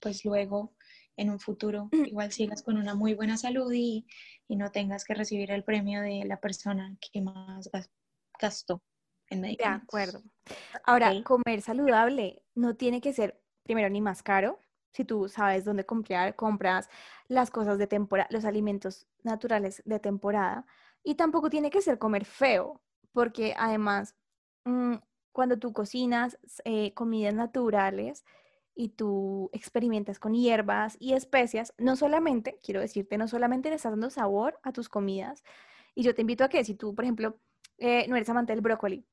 pues 0.00 0.24
luego 0.24 0.74
en 1.16 1.30
un 1.30 1.40
futuro 1.40 1.88
mm. 1.92 2.06
igual 2.06 2.32
sigas 2.32 2.62
con 2.62 2.76
una 2.76 2.94
muy 2.94 3.14
buena 3.14 3.38
salud 3.38 3.72
y, 3.72 4.04
y 4.48 4.56
no 4.56 4.70
tengas 4.70 5.04
que 5.04 5.14
recibir 5.14 5.50
el 5.50 5.64
premio 5.64 6.02
de 6.02 6.24
la 6.26 6.40
persona 6.40 6.98
que 7.00 7.22
más 7.22 7.70
gasto 8.38 8.82
en 9.28 9.40
medicamentos. 9.40 9.80
De 9.80 9.84
acuerdo. 9.84 10.22
Ahora, 10.84 11.12
comer 11.24 11.60
saludable 11.60 12.42
no 12.54 12.76
tiene 12.76 13.00
que 13.00 13.12
ser, 13.12 13.40
primero, 13.62 13.90
ni 13.90 14.00
más 14.00 14.22
caro, 14.22 14.58
si 14.92 15.04
tú 15.04 15.28
sabes 15.28 15.64
dónde 15.64 15.84
comprar, 15.84 16.34
compras 16.34 16.88
las 17.28 17.50
cosas 17.50 17.78
de 17.78 17.86
temporada, 17.86 18.28
los 18.32 18.44
alimentos 18.44 19.06
naturales 19.22 19.82
de 19.84 20.00
temporada. 20.00 20.66
Y 21.02 21.14
tampoco 21.14 21.50
tiene 21.50 21.70
que 21.70 21.82
ser 21.82 21.98
comer 21.98 22.24
feo, 22.24 22.80
porque 23.12 23.54
además, 23.56 24.16
mm, 24.64 24.94
cuando 25.32 25.58
tú 25.58 25.72
cocinas 25.72 26.38
eh, 26.64 26.94
comidas 26.94 27.34
naturales 27.34 28.24
y 28.74 28.90
tú 28.90 29.50
experimentas 29.52 30.18
con 30.18 30.34
hierbas 30.34 30.96
y 30.98 31.12
especias, 31.12 31.74
no 31.78 31.96
solamente, 31.96 32.58
quiero 32.62 32.80
decirte, 32.80 33.18
no 33.18 33.28
solamente 33.28 33.68
le 33.68 33.76
estás 33.76 33.92
dando 33.92 34.10
sabor 34.10 34.58
a 34.62 34.72
tus 34.72 34.88
comidas, 34.88 35.44
y 35.94 36.02
yo 36.02 36.14
te 36.14 36.22
invito 36.22 36.44
a 36.44 36.48
que 36.48 36.64
si 36.64 36.74
tú, 36.74 36.94
por 36.94 37.04
ejemplo, 37.04 37.38
eh, 37.78 38.06
no 38.08 38.16
eres 38.16 38.28
amante 38.28 38.52
del 38.52 38.60
brócoli. 38.60 39.04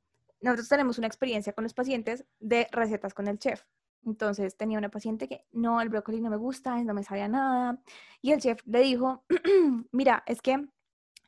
Nosotros 0.42 0.68
tenemos 0.70 0.98
una 0.98 1.08
experiencia 1.08 1.54
con 1.54 1.64
los 1.64 1.74
pacientes 1.74 2.26
de 2.40 2.68
recetas 2.72 3.14
con 3.14 3.28
el 3.28 3.40
chef. 3.40 3.64
Entonces 4.06 4.56
tenía 4.56 4.78
una 4.78 4.90
paciente 4.90 5.28
que 5.28 5.46
no, 5.52 5.82
el 5.82 5.90
brócoli 5.90 6.22
no 6.22 6.30
me 6.30 6.38
gusta, 6.38 6.84
no 6.84 6.94
me 6.94 7.04
sabía 7.04 7.28
nada. 7.28 7.80
Y 8.22 8.32
el 8.32 8.40
chef 8.40 8.62
le 8.66 8.82
dijo, 8.82 9.24
mira, 9.92 10.24
es 10.28 10.42
que 10.42 10.68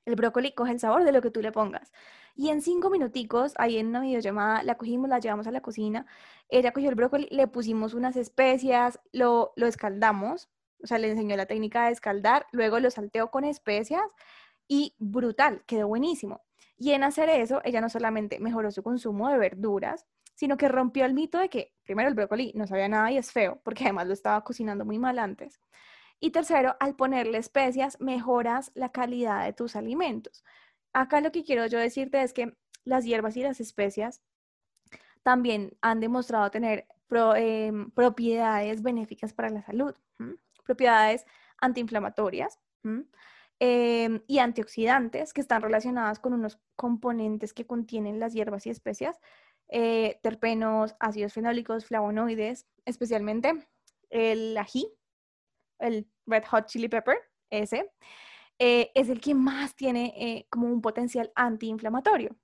el 0.06 0.15
brócoli 0.15 0.54
coge 0.54 0.71
el 0.71 0.80
sabor 0.80 1.04
de 1.04 1.12
lo 1.12 1.21
que 1.21 1.32
tú 1.32 1.41
le 1.41 1.52
pongas. 1.52 1.91
Y 2.36 2.50
en 2.50 2.62
cinco 2.62 2.89
minuticos, 2.89 3.54
ahí 3.58 3.78
en 3.78 3.88
una 3.88 4.02
videollamada, 4.02 4.63
la 4.63 4.76
cogimos, 4.76 5.10
la 5.10 5.19
llevamos 5.19 5.47
a 5.47 5.52
la 5.52 5.62
cocina. 5.62 6.06
Ella 6.50 6.71
cogió 6.71 6.89
el 6.89 6.95
brócoli, 6.95 7.28
le 7.32 7.47
pusimos 7.47 7.93
unas 7.95 8.15
especias, 8.15 9.00
lo, 9.12 9.54
lo 9.56 9.65
escaldamos, 9.65 10.50
o 10.84 10.88
sea, 10.88 11.00
le 11.00 11.10
enseñó 11.10 11.36
la 11.36 11.47
técnica 11.47 11.88
de 11.88 11.93
escaldar, 11.93 12.45
luego 12.52 12.80
lo 12.80 12.91
salteó 12.91 13.32
con 13.32 13.43
especias 13.43 14.06
y 14.67 14.95
brutal, 15.00 15.63
quedó 15.65 15.88
buenísimo. 15.88 16.41
Y 16.78 16.92
en 16.92 17.04
hacer 17.04 17.30
eso, 17.30 17.62
ella 17.63 17.82
no 17.82 17.90
solamente 17.90 18.40
mejoró 18.40 18.72
su 18.72 18.84
consumo 18.84 19.30
de 19.30 19.38
verduras, 19.38 20.06
sino 20.36 20.58
que 20.58 20.68
rompió 20.68 21.06
el 21.06 21.16
mito 21.16 21.40
de 21.40 21.50
que, 21.50 21.74
primero, 21.84 22.10
el 22.10 22.16
brócoli 22.16 22.54
no 22.56 22.68
sabía 22.68 22.88
nada 22.88 23.12
y 23.12 23.18
es 23.18 23.32
feo, 23.32 23.60
porque 23.63 23.86
además 23.86 24.08
lo 24.08 24.13
estaba 24.13 24.44
cocinando 24.44 24.86
muy 24.86 25.00
mal 25.00 25.18
antes. 25.18 25.60
Y 26.20 26.32
tercero, 26.32 26.76
al 26.80 26.96
ponerle 26.96 27.40
especias, 27.40 28.00
mejoras 28.00 28.72
la 28.76 28.92
calidad 28.92 29.46
de 29.46 29.54
tus 29.54 29.76
alimentos. 29.76 30.44
Acá 30.94 31.22
lo 31.22 31.32
que 31.32 31.44
quiero 31.44 31.66
yo 31.66 31.80
decirte 31.80 32.22
es 32.22 32.34
que 32.34 32.56
las 32.84 33.06
hierbas 33.06 33.36
y 33.38 33.44
las 33.44 33.60
especias 33.60 34.22
también 35.24 35.76
han 35.82 36.00
demostrado 36.00 36.50
tener 36.52 36.88
em, 37.36 37.92
propiedades 37.92 38.82
benéficas 38.82 39.34
para 39.34 39.50
la 39.50 39.62
salud, 39.63 39.96
propiedades 40.63 41.26
antiinflamatorias, 41.60 42.60
Em, 43.60 44.22
y 44.28 44.38
antioxidantes 44.38 45.34
que 45.34 45.41
están 45.41 45.63
relacionadas 45.63 46.20
con 46.20 46.34
unos 46.34 46.60
componentes 46.76 47.54
que 47.54 47.65
contienen 47.65 48.20
las 48.20 48.34
hierbas 48.34 48.67
y 48.67 48.70
especias, 48.70 49.20
eh, 49.70 50.20
terpenos, 50.22 50.96
ácidos 51.00 51.34
fenólicos, 51.34 51.86
flavonoides, 51.86 52.67
especialmente 52.86 53.67
el 54.12 54.56
ají, 54.58 54.93
el 55.80 56.08
red 56.28 56.43
hot 56.46 56.67
chili 56.67 56.88
pepper, 56.88 57.17
ese, 57.50 57.91
eh, 58.60 58.91
es 58.93 59.10
el 59.10 59.22
que 59.22 59.34
más 59.34 59.76
tiene 59.76 60.13
eh, 60.17 60.48
como 60.52 60.67
un 60.67 60.82
potencial 60.82 61.32
antiinflamatorio. 61.36 62.36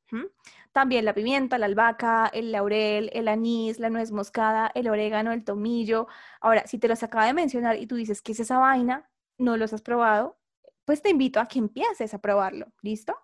También 0.72 1.06
la 1.06 1.14
pimienta, 1.14 1.60
la 1.60 1.68
albahaca, 1.68 2.28
el 2.34 2.52
laurel, 2.52 3.12
el 3.14 3.28
anís, 3.28 3.80
la 3.80 3.92
nuez 3.92 4.12
moscada, 4.12 4.72
el 4.74 4.90
orégano, 4.90 5.32
el 5.32 5.44
tomillo. 5.44 6.08
Ahora, 6.42 6.66
si 6.66 6.80
te 6.80 6.88
los 6.88 7.04
acaba 7.04 7.28
de 7.28 7.34
mencionar 7.34 7.78
y 7.78 7.86
tú 7.86 7.96
dices, 7.98 8.22
¿qué 8.24 8.32
es 8.32 8.40
esa 8.40 8.58
vaina? 8.58 9.10
No 9.38 9.58
los 9.58 9.74
has 9.74 9.82
probado, 9.82 10.38
pues 10.86 11.02
te 11.02 11.10
invito 11.10 11.40
a 11.40 11.48
que 11.48 11.60
empieces 11.60 12.14
a 12.14 12.20
probarlo. 12.20 12.68
¿Listo? 12.82 13.16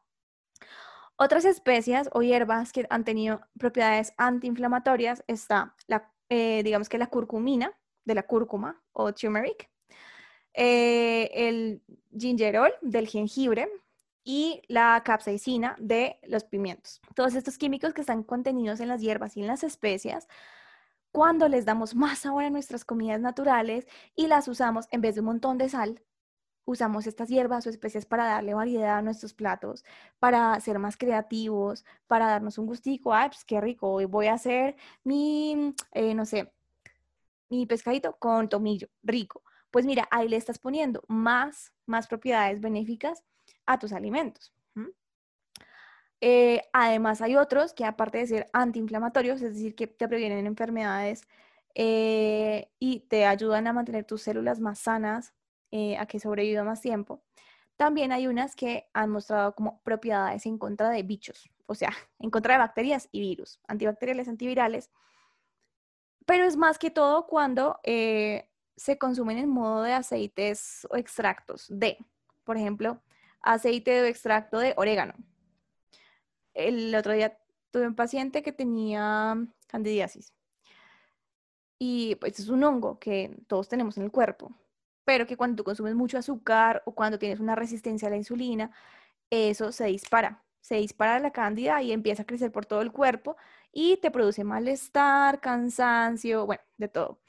Otras 1.18 1.44
especias 1.44 2.10
o 2.14 2.22
hierbas 2.22 2.72
que 2.72 2.88
han 2.90 3.04
tenido 3.04 3.42
propiedades 3.58 4.14
antiinflamatorias 4.18 5.24
está, 5.28 5.76
la, 5.88 6.14
eh, 6.30 6.64
digamos 6.64 6.88
que 6.88 6.98
la 6.98 7.08
curcumina, 7.08 7.78
de 8.06 8.16
la 8.16 8.24
cúrcuma 8.24 8.82
o 8.94 9.14
turmeric, 9.14 9.70
eh, 10.54 11.30
el 11.34 11.84
gingerol 12.18 12.72
del 12.82 13.08
jengibre 13.08 13.70
y 14.24 14.62
la 14.68 15.02
capsaicina 15.04 15.76
de 15.80 16.20
los 16.24 16.44
pimientos. 16.44 17.02
Todos 17.16 17.36
estos 17.36 17.58
químicos 17.58 17.94
que 17.94 18.02
están 18.02 18.24
contenidos 18.24 18.80
en 18.80 18.88
las 18.88 19.02
hierbas 19.02 19.36
y 19.36 19.42
en 19.42 19.48
las 19.48 19.64
especias, 19.64 20.28
cuando 21.12 21.48
les 21.50 21.66
damos 21.66 21.96
más 21.96 22.20
sabor 22.20 22.44
a 22.44 22.50
nuestras 22.50 22.86
comidas 22.86 23.20
naturales 23.20 23.88
y 24.16 24.28
las 24.28 24.48
usamos 24.48 24.88
en 24.92 25.02
vez 25.02 25.16
de 25.16 25.22
un 25.22 25.28
montón 25.28 25.58
de 25.58 25.70
sal, 25.70 26.02
usamos 26.70 27.08
estas 27.08 27.30
hierbas 27.30 27.66
o 27.66 27.70
especies 27.72 28.06
para 28.06 28.26
darle 28.26 28.54
variedad 28.54 29.00
a 29.00 29.02
nuestros 29.02 29.34
platos, 29.34 29.84
para 30.20 30.60
ser 30.60 30.78
más 30.78 30.98
creativos, 30.98 31.84
para 32.06 32.28
darnos 32.28 32.60
un 32.60 32.68
gustico, 32.68 33.12
ay, 33.12 33.30
pues 33.30 33.44
qué 33.44 33.60
rico, 33.60 33.92
hoy 33.92 34.06
voy 34.06 34.28
a 34.28 34.34
hacer 34.34 34.76
mi, 35.04 35.74
eh, 35.94 36.14
no 36.14 36.26
sé, 36.28 36.52
mi 37.50 37.66
pescadito 37.66 38.16
con 38.18 38.50
tomillo, 38.50 38.88
rico. 39.02 39.42
Pues 39.72 39.86
mira, 39.86 40.08
ahí 40.12 40.28
le 40.28 40.38
estás 40.38 40.60
poniendo 40.60 41.04
más, 41.08 41.74
más 41.88 42.08
propiedades 42.08 42.62
benéficas 42.62 43.24
a 43.66 43.80
tus 43.80 43.92
alimentos. 43.92 44.54
Eh, 46.22 46.62
además 46.74 47.22
hay 47.22 47.38
otros 47.38 47.74
que 47.74 47.86
aparte 47.86 48.18
de 48.20 48.28
ser 48.28 48.50
antiinflamatorios, 48.54 49.42
es 49.42 49.54
decir, 49.56 49.74
que 49.74 49.88
te 49.88 50.08
previenen 50.08 50.46
enfermedades 50.46 51.28
eh, 51.76 52.70
y 52.78 53.00
te 53.02 53.26
ayudan 53.26 53.68
a 53.68 53.74
mantener 53.74 54.04
tus 54.04 54.22
células 54.24 54.60
más 54.60 54.80
sanas, 54.80 55.34
eh, 55.72 55.98
a 55.98 56.06
que 56.06 56.20
sobrevivan 56.20 56.66
más 56.66 56.82
tiempo. 56.82 57.22
También 57.78 58.12
hay 58.12 58.28
unas 58.28 58.56
que 58.56 58.90
han 58.94 59.10
mostrado 59.10 59.56
como 59.56 59.82
propiedades 59.84 60.46
en 60.46 60.58
contra 60.58 60.90
de 60.90 61.04
bichos, 61.04 61.50
o 61.66 61.76
sea, 61.76 61.92
en 62.20 62.30
contra 62.30 62.56
de 62.56 62.60
bacterias 62.60 63.08
y 63.12 63.22
virus, 63.22 63.60
antibacteriales, 63.68 64.28
antivirales. 64.28 64.90
Pero 66.26 66.46
es 66.46 66.58
más 66.58 66.78
que 66.78 66.92
todo 66.92 67.26
cuando 67.26 67.80
eh, 67.84 68.50
se 68.76 68.98
consumen 68.98 69.38
en 69.38 69.50
modo 69.50 69.84
de 69.84 69.94
aceites 69.94 70.88
o 70.90 70.96
extractos 70.96 71.66
de, 71.70 71.98
por 72.44 72.58
ejemplo, 72.58 73.02
aceite 73.42 74.02
o 74.02 74.06
extracto 74.06 74.60
de 74.60 74.74
orégano. 74.78 75.14
El 76.54 76.94
otro 76.96 77.14
día 77.14 77.38
tuve 77.72 77.88
un 77.88 77.96
paciente 77.96 78.44
que 78.44 78.52
tenía 78.52 79.38
candidiasis. 79.68 80.34
Y 81.78 82.16
pues 82.16 82.40
es 82.40 82.50
un 82.50 82.64
hongo 82.64 83.00
que 83.00 83.38
todos 83.48 83.70
tenemos 83.70 83.98
en 83.98 84.04
el 84.04 84.12
cuerpo, 84.12 84.54
pero 85.10 85.26
que 85.26 85.38
cuando 85.38 85.56
tú 85.56 85.64
consumes 85.64 85.96
mucho 85.96 86.20
azúcar 86.20 86.84
o 86.86 86.94
cuando 86.94 87.18
tienes 87.18 87.40
una 87.40 87.56
resistencia 87.56 88.08
a 88.08 88.12
la 88.12 88.18
insulina, 88.18 88.70
eso 89.32 89.72
se 89.72 89.86
dispara. 89.86 90.44
Se 90.62 90.76
dispara 90.76 91.18
la 91.18 91.32
cándida 91.32 91.82
y 91.82 91.92
empieza 91.92 92.22
a 92.22 92.26
crecer 92.28 92.52
por 92.52 92.68
todo 92.68 92.84
el 92.84 92.92
cuerpo 92.92 93.36
y 93.72 93.98
te 93.98 94.12
produce 94.12 94.44
malestar, 94.44 95.42
cansancio, 95.42 96.46
bueno, 96.46 96.62
de 96.78 96.90
todo. 96.90 97.22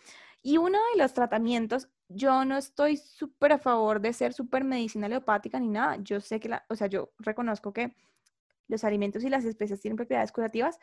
Y 0.43 0.59
uno 0.59 0.79
de 0.93 0.99
los 0.99 1.15
tratamientos, 1.15 1.89
yo 2.11 2.45
no 2.45 2.59
estoy 2.59 2.99
súper 2.99 3.55
a 3.55 3.59
favor 3.59 4.03
de 4.03 4.13
ser 4.13 4.35
súper 4.35 4.63
medicina 4.63 5.07
aleopática 5.07 5.59
ni 5.59 5.69
nada. 5.69 5.97
Yo 6.03 6.21
sé 6.21 6.39
que, 6.39 6.51
la, 6.51 6.67
o 6.69 6.77
sea, 6.77 6.87
yo 6.87 7.13
reconozco 7.19 7.73
que 7.73 7.97
los 8.69 8.85
alimentos 8.85 9.25
y 9.25 9.31
las 9.31 9.47
especies 9.47 9.81
tienen 9.81 9.97
propiedades 9.97 10.33
curativas, 10.33 10.79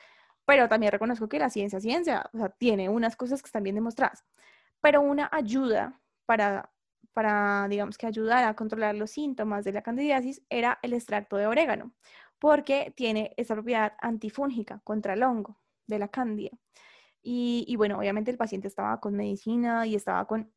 pero 0.46 0.68
también 0.68 0.92
reconozco 0.92 1.30
que 1.30 1.38
la 1.38 1.52
ciencia, 1.52 1.80
ciencia, 1.80 2.28
o 2.34 2.40
sea, 2.40 2.50
tiene 2.50 2.90
unas 2.90 3.16
cosas 3.16 3.44
que 3.44 3.50
están 3.50 3.62
bien 3.62 3.76
demostradas. 3.76 4.26
Pero 4.82 5.02
una 5.02 5.30
ayuda 5.32 6.02
para, 6.26 6.72
para, 7.18 7.68
digamos 7.68 7.98
que 7.98 8.06
ayudar 8.06 8.44
a 8.44 8.54
controlar 8.56 8.94
los 8.94 9.10
síntomas 9.10 9.66
de 9.66 9.72
la 9.72 9.82
candidiasis 9.82 10.44
era 10.52 10.78
el 10.84 10.94
extracto 10.94 11.36
de 11.36 11.48
orégano, 11.48 11.92
porque 12.38 12.94
tiene 12.96 13.34
esa 13.38 13.56
propiedad 13.56 13.94
antifúngica 14.02 14.82
contra 14.84 15.16
el 15.16 15.24
hongo 15.24 15.58
de 15.88 15.98
la 15.98 16.10
cándida. 16.10 16.52
Y, 17.24 17.76
bueno, 17.76 17.98
obviamente 17.98 18.30
el 18.30 18.38
paciente 18.38 18.68
estaba 18.68 19.00
con 19.00 19.16
medicina 19.16 19.88
y 19.88 19.96
estaba 19.96 20.28
con 20.28 20.54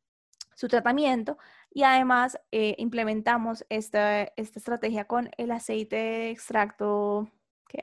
su 0.55 0.67
tratamiento 0.67 1.39
y 1.71 1.81
además 1.81 2.39
eh, 2.51 2.75
implementamos 2.77 3.65
esta, 3.69 4.21
esta, 4.21 4.59
estrategia 4.59 5.05
con 5.05 5.31
el 5.37 5.49
aceite 5.49 6.29
extracto, 6.29 7.27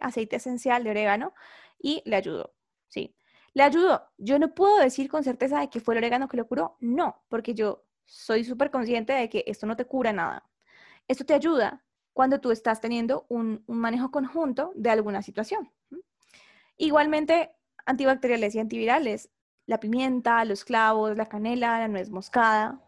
aceite 0.00 0.36
esencial 0.36 0.84
de 0.84 0.90
orégano 0.90 1.34
y 1.80 2.00
le 2.06 2.14
ayudó, 2.14 2.54
¿sí? 2.86 3.16
Le 3.54 3.64
ayudó. 3.64 4.04
Yo 4.18 4.38
no 4.38 4.54
puedo 4.54 4.78
decir 4.78 5.10
con 5.10 5.24
certeza 5.24 5.58
de 5.58 5.68
que 5.68 5.80
fue 5.80 5.94
el 5.94 5.98
orégano 5.98 6.28
que 6.28 6.36
lo 6.36 6.46
curó, 6.46 6.76
no, 6.78 7.24
porque 7.28 7.54
yo 7.54 7.88
soy 8.09 8.42
súper 8.42 8.71
consciente 8.71 9.12
de 9.12 9.29
que 9.29 9.44
esto 9.47 9.66
no 9.66 9.77
te 9.77 9.85
cura 9.85 10.12
nada. 10.12 10.49
Esto 11.07 11.25
te 11.25 11.35
ayuda 11.35 11.85
cuando 12.12 12.40
tú 12.40 12.51
estás 12.51 12.81
teniendo 12.81 13.27
un, 13.29 13.62
un 13.66 13.79
manejo 13.79 14.11
conjunto 14.11 14.73
de 14.75 14.90
alguna 14.90 15.23
situación. 15.23 15.71
Igualmente, 16.79 17.53
antibacteriales 17.87 18.55
y 18.55 18.61
antivirales, 18.61 19.31
la 19.66 19.79
pimienta, 19.79 20.44
los 20.47 20.64
clavos, 20.64 21.16
la 21.16 21.27
canela, 21.27 21.79
la 21.79 21.88
nuez 21.88 22.11
moscada. 22.11 22.81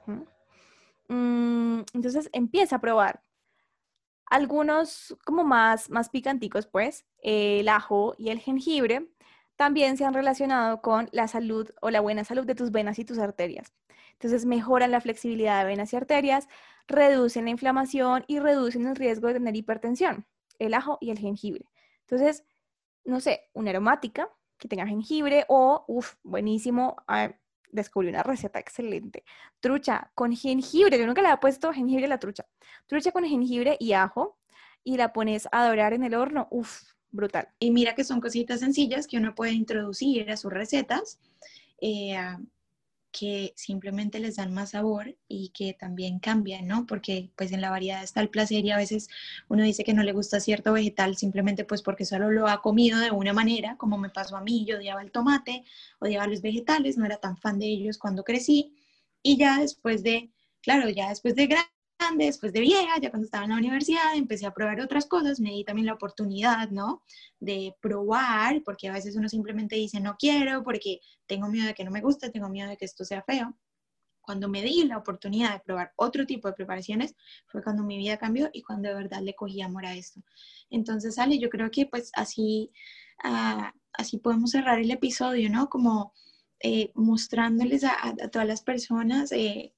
Mm, 1.08 1.80
entonces 1.92 2.30
empieza 2.32 2.76
a 2.76 2.80
probar. 2.80 3.22
Algunos 4.26 5.16
como 5.24 5.44
más, 5.44 5.90
más 5.90 6.08
picanticos, 6.08 6.66
pues, 6.66 7.04
el 7.18 7.68
ajo 7.68 8.14
y 8.16 8.30
el 8.30 8.38
jengibre 8.38 9.10
también 9.56 9.98
se 9.98 10.06
han 10.06 10.14
relacionado 10.14 10.80
con 10.80 11.10
la 11.12 11.28
salud 11.28 11.68
o 11.82 11.90
la 11.90 12.00
buena 12.00 12.24
salud 12.24 12.46
de 12.46 12.54
tus 12.54 12.70
venas 12.70 12.98
y 12.98 13.04
tus 13.04 13.18
arterias. 13.18 13.74
Entonces 14.20 14.44
mejoran 14.44 14.90
la 14.90 15.00
flexibilidad 15.00 15.60
de 15.60 15.64
venas 15.64 15.94
y 15.94 15.96
arterias, 15.96 16.46
reducen 16.86 17.46
la 17.46 17.52
inflamación 17.52 18.24
y 18.26 18.38
reducen 18.38 18.86
el 18.86 18.94
riesgo 18.94 19.28
de 19.28 19.34
tener 19.34 19.56
hipertensión, 19.56 20.26
el 20.58 20.74
ajo 20.74 20.98
y 21.00 21.10
el 21.10 21.18
jengibre. 21.18 21.64
Entonces, 22.02 22.44
no 23.06 23.20
sé, 23.20 23.48
una 23.54 23.70
aromática 23.70 24.28
que 24.58 24.68
tenga 24.68 24.86
jengibre 24.86 25.46
o, 25.48 25.86
uff, 25.88 26.16
buenísimo, 26.22 26.96
descubrí 27.72 28.10
una 28.10 28.22
receta 28.22 28.58
excelente. 28.58 29.24
Trucha 29.58 30.10
con 30.14 30.36
jengibre, 30.36 30.98
yo 30.98 31.06
nunca 31.06 31.22
le 31.22 31.28
había 31.28 31.40
puesto 31.40 31.72
jengibre 31.72 32.04
a 32.04 32.08
la 32.08 32.18
trucha. 32.18 32.44
Trucha 32.86 33.12
con 33.12 33.24
jengibre 33.24 33.78
y 33.80 33.94
ajo 33.94 34.36
y 34.84 34.98
la 34.98 35.14
pones 35.14 35.48
a 35.50 35.66
dorar 35.66 35.94
en 35.94 36.04
el 36.04 36.14
horno, 36.14 36.46
uff, 36.50 36.82
brutal. 37.10 37.48
Y 37.58 37.70
mira 37.70 37.94
que 37.94 38.04
son 38.04 38.20
cositas 38.20 38.60
sencillas 38.60 39.06
que 39.06 39.16
uno 39.16 39.34
puede 39.34 39.52
introducir 39.52 40.30
a 40.30 40.36
sus 40.36 40.52
recetas. 40.52 41.18
Eh, 41.80 42.18
que 43.12 43.52
simplemente 43.56 44.20
les 44.20 44.36
dan 44.36 44.52
más 44.52 44.70
sabor 44.70 45.16
y 45.28 45.50
que 45.50 45.74
también 45.74 46.18
cambian, 46.20 46.66
¿no? 46.66 46.86
Porque 46.86 47.30
pues 47.36 47.52
en 47.52 47.60
la 47.60 47.70
variedad 47.70 48.02
está 48.02 48.20
el 48.20 48.30
placer 48.30 48.64
y 48.64 48.70
a 48.70 48.76
veces 48.76 49.08
uno 49.48 49.64
dice 49.64 49.84
que 49.84 49.94
no 49.94 50.02
le 50.02 50.12
gusta 50.12 50.40
cierto 50.40 50.72
vegetal 50.72 51.16
simplemente 51.16 51.64
pues 51.64 51.82
porque 51.82 52.04
solo 52.04 52.30
lo 52.30 52.48
ha 52.48 52.62
comido 52.62 52.98
de 53.00 53.10
una 53.10 53.32
manera, 53.32 53.76
como 53.76 53.98
me 53.98 54.10
pasó 54.10 54.36
a 54.36 54.42
mí, 54.42 54.64
yo 54.64 54.76
odiaba 54.76 55.02
el 55.02 55.10
tomate, 55.10 55.64
odiaba 55.98 56.26
los 56.26 56.42
vegetales, 56.42 56.96
no 56.96 57.06
era 57.06 57.16
tan 57.18 57.36
fan 57.36 57.58
de 57.58 57.66
ellos 57.66 57.98
cuando 57.98 58.24
crecí 58.24 58.74
y 59.22 59.36
ya 59.36 59.58
después 59.58 60.02
de, 60.02 60.30
claro, 60.62 60.88
ya 60.88 61.08
después 61.08 61.34
de 61.34 61.48
después 62.16 62.52
de 62.52 62.60
vieja, 62.60 62.98
ya 63.00 63.10
cuando 63.10 63.26
estaba 63.26 63.44
en 63.44 63.50
la 63.50 63.56
universidad, 63.56 64.14
empecé 64.14 64.46
a 64.46 64.54
probar 64.54 64.80
otras 64.80 65.06
cosas, 65.06 65.40
me 65.40 65.50
di 65.50 65.64
también 65.64 65.86
la 65.86 65.94
oportunidad, 65.94 66.70
¿no? 66.70 67.02
De 67.38 67.74
probar, 67.80 68.62
porque 68.64 68.88
a 68.88 68.92
veces 68.92 69.16
uno 69.16 69.28
simplemente 69.28 69.76
dice 69.76 70.00
no 70.00 70.16
quiero 70.18 70.62
porque 70.62 71.00
tengo 71.26 71.48
miedo 71.48 71.66
de 71.66 71.74
que 71.74 71.84
no 71.84 71.90
me 71.90 72.00
guste, 72.00 72.30
tengo 72.30 72.48
miedo 72.48 72.68
de 72.68 72.76
que 72.76 72.84
esto 72.84 73.04
sea 73.04 73.22
feo. 73.22 73.56
Cuando 74.20 74.48
me 74.48 74.62
di 74.62 74.84
la 74.84 74.98
oportunidad 74.98 75.54
de 75.54 75.60
probar 75.60 75.92
otro 75.96 76.26
tipo 76.26 76.48
de 76.48 76.54
preparaciones, 76.54 77.14
fue 77.46 77.62
cuando 77.62 77.82
mi 77.82 77.98
vida 77.98 78.18
cambió 78.18 78.50
y 78.52 78.62
cuando 78.62 78.88
de 78.88 78.94
verdad 78.94 79.22
le 79.22 79.34
cogí 79.34 79.60
amor 79.62 79.86
a 79.86 79.94
esto. 79.94 80.20
Entonces, 80.70 81.18
Ale, 81.18 81.38
yo 81.38 81.50
creo 81.50 81.70
que 81.70 81.86
pues 81.86 82.10
así, 82.14 82.70
ah, 83.24 83.72
así 83.92 84.18
podemos 84.18 84.50
cerrar 84.50 84.78
el 84.78 84.90
episodio, 84.90 85.50
¿no? 85.50 85.68
Como 85.68 86.12
eh, 86.60 86.92
mostrándoles 86.94 87.84
a, 87.84 88.14
todas 88.30 88.46
las 88.46 88.62
personas 88.62 89.32
eh, 89.32 89.74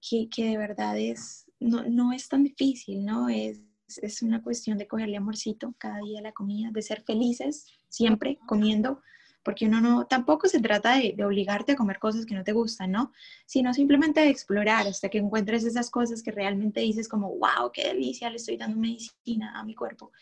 que, 0.00 0.28
que 0.30 0.46
de 0.46 0.58
verdad 0.58 0.98
es, 0.98 1.46
no, 1.62 1.84
no 1.88 2.12
es 2.12 2.28
tan 2.28 2.44
difícil, 2.44 3.04
¿no? 3.04 3.28
Es, 3.28 3.60
es 4.00 4.22
una 4.22 4.42
cuestión 4.42 4.78
de 4.78 4.88
cogerle 4.88 5.16
amorcito 5.16 5.74
cada 5.78 5.98
día 5.98 6.20
a 6.20 6.22
la 6.22 6.32
comida, 6.32 6.70
de 6.72 6.82
ser 6.82 7.02
felices 7.02 7.66
siempre 7.88 8.38
comiendo, 8.46 9.02
porque 9.42 9.66
uno 9.66 9.80
no, 9.80 10.06
tampoco 10.06 10.48
se 10.48 10.60
trata 10.60 10.96
de, 10.96 11.14
de, 11.16 11.24
obligarte 11.24 11.72
a 11.72 11.76
comer 11.76 11.98
cosas 11.98 12.24
que 12.24 12.34
no 12.34 12.44
te 12.44 12.52
gustan, 12.52 12.92
¿no? 12.92 13.12
Sino 13.44 13.74
simplemente 13.74 14.20
de 14.20 14.28
explorar 14.28 14.86
hasta 14.86 15.08
que 15.08 15.18
encuentres 15.18 15.64
esas 15.64 15.90
cosas 15.90 16.22
que 16.22 16.30
realmente 16.30 16.80
dices 16.80 17.08
como, 17.08 17.28
wow, 17.28 17.70
qué 17.72 17.88
delicia, 17.88 18.30
le 18.30 18.36
estoy 18.36 18.56
dando 18.56 18.78
medicina 18.78 19.52
a 19.58 19.64
mi 19.64 19.74
cuerpo. 19.74 20.12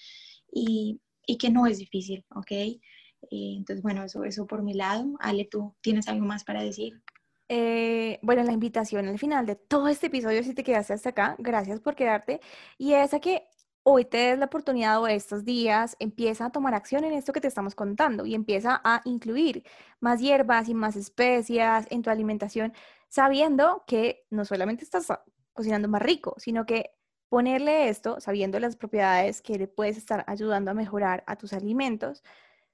Y, 0.52 1.00
y 1.26 1.36
que 1.36 1.50
no 1.50 1.66
es 1.66 1.78
difícil, 1.78 2.24
¿ok? 2.34 2.50
Eh, 2.52 2.78
entonces, 3.30 3.82
bueno, 3.82 4.02
eso, 4.04 4.24
eso 4.24 4.46
por 4.46 4.62
mi 4.62 4.74
lado. 4.74 5.16
Ale, 5.20 5.44
¿tú 5.44 5.74
tienes 5.80 6.08
algo 6.08 6.26
más 6.26 6.44
para 6.44 6.62
decir? 6.62 7.00
Eh, 7.52 8.20
bueno, 8.22 8.44
la 8.44 8.52
invitación 8.52 9.08
al 9.08 9.18
final 9.18 9.44
de 9.44 9.56
todo 9.56 9.88
este 9.88 10.06
episodio, 10.06 10.44
si 10.44 10.54
te 10.54 10.62
quedaste 10.62 10.92
hasta 10.92 11.08
acá, 11.10 11.34
gracias 11.40 11.80
por 11.80 11.96
quedarte. 11.96 12.40
Y 12.78 12.92
es 12.94 13.12
a 13.12 13.18
que 13.18 13.48
hoy 13.82 14.04
te 14.04 14.18
des 14.18 14.38
la 14.38 14.44
oportunidad 14.46 15.02
o 15.02 15.08
estos 15.08 15.44
días 15.44 15.96
empieza 15.98 16.46
a 16.46 16.52
tomar 16.52 16.74
acción 16.74 17.02
en 17.04 17.12
esto 17.12 17.32
que 17.32 17.40
te 17.40 17.48
estamos 17.48 17.74
contando 17.74 18.24
y 18.24 18.36
empieza 18.36 18.80
a 18.84 19.00
incluir 19.04 19.64
más 19.98 20.20
hierbas 20.20 20.68
y 20.68 20.74
más 20.74 20.94
especias 20.94 21.88
en 21.90 22.02
tu 22.02 22.10
alimentación, 22.10 22.72
sabiendo 23.08 23.82
que 23.84 24.24
no 24.30 24.44
solamente 24.44 24.84
estás 24.84 25.08
cocinando 25.52 25.88
más 25.88 26.02
rico, 26.02 26.36
sino 26.38 26.66
que 26.66 26.92
ponerle 27.28 27.88
esto, 27.88 28.20
sabiendo 28.20 28.60
las 28.60 28.76
propiedades 28.76 29.42
que 29.42 29.58
le 29.58 29.66
puedes 29.66 29.96
estar 29.96 30.24
ayudando 30.28 30.70
a 30.70 30.74
mejorar 30.74 31.24
a 31.26 31.34
tus 31.36 31.52
alimentos, 31.52 32.22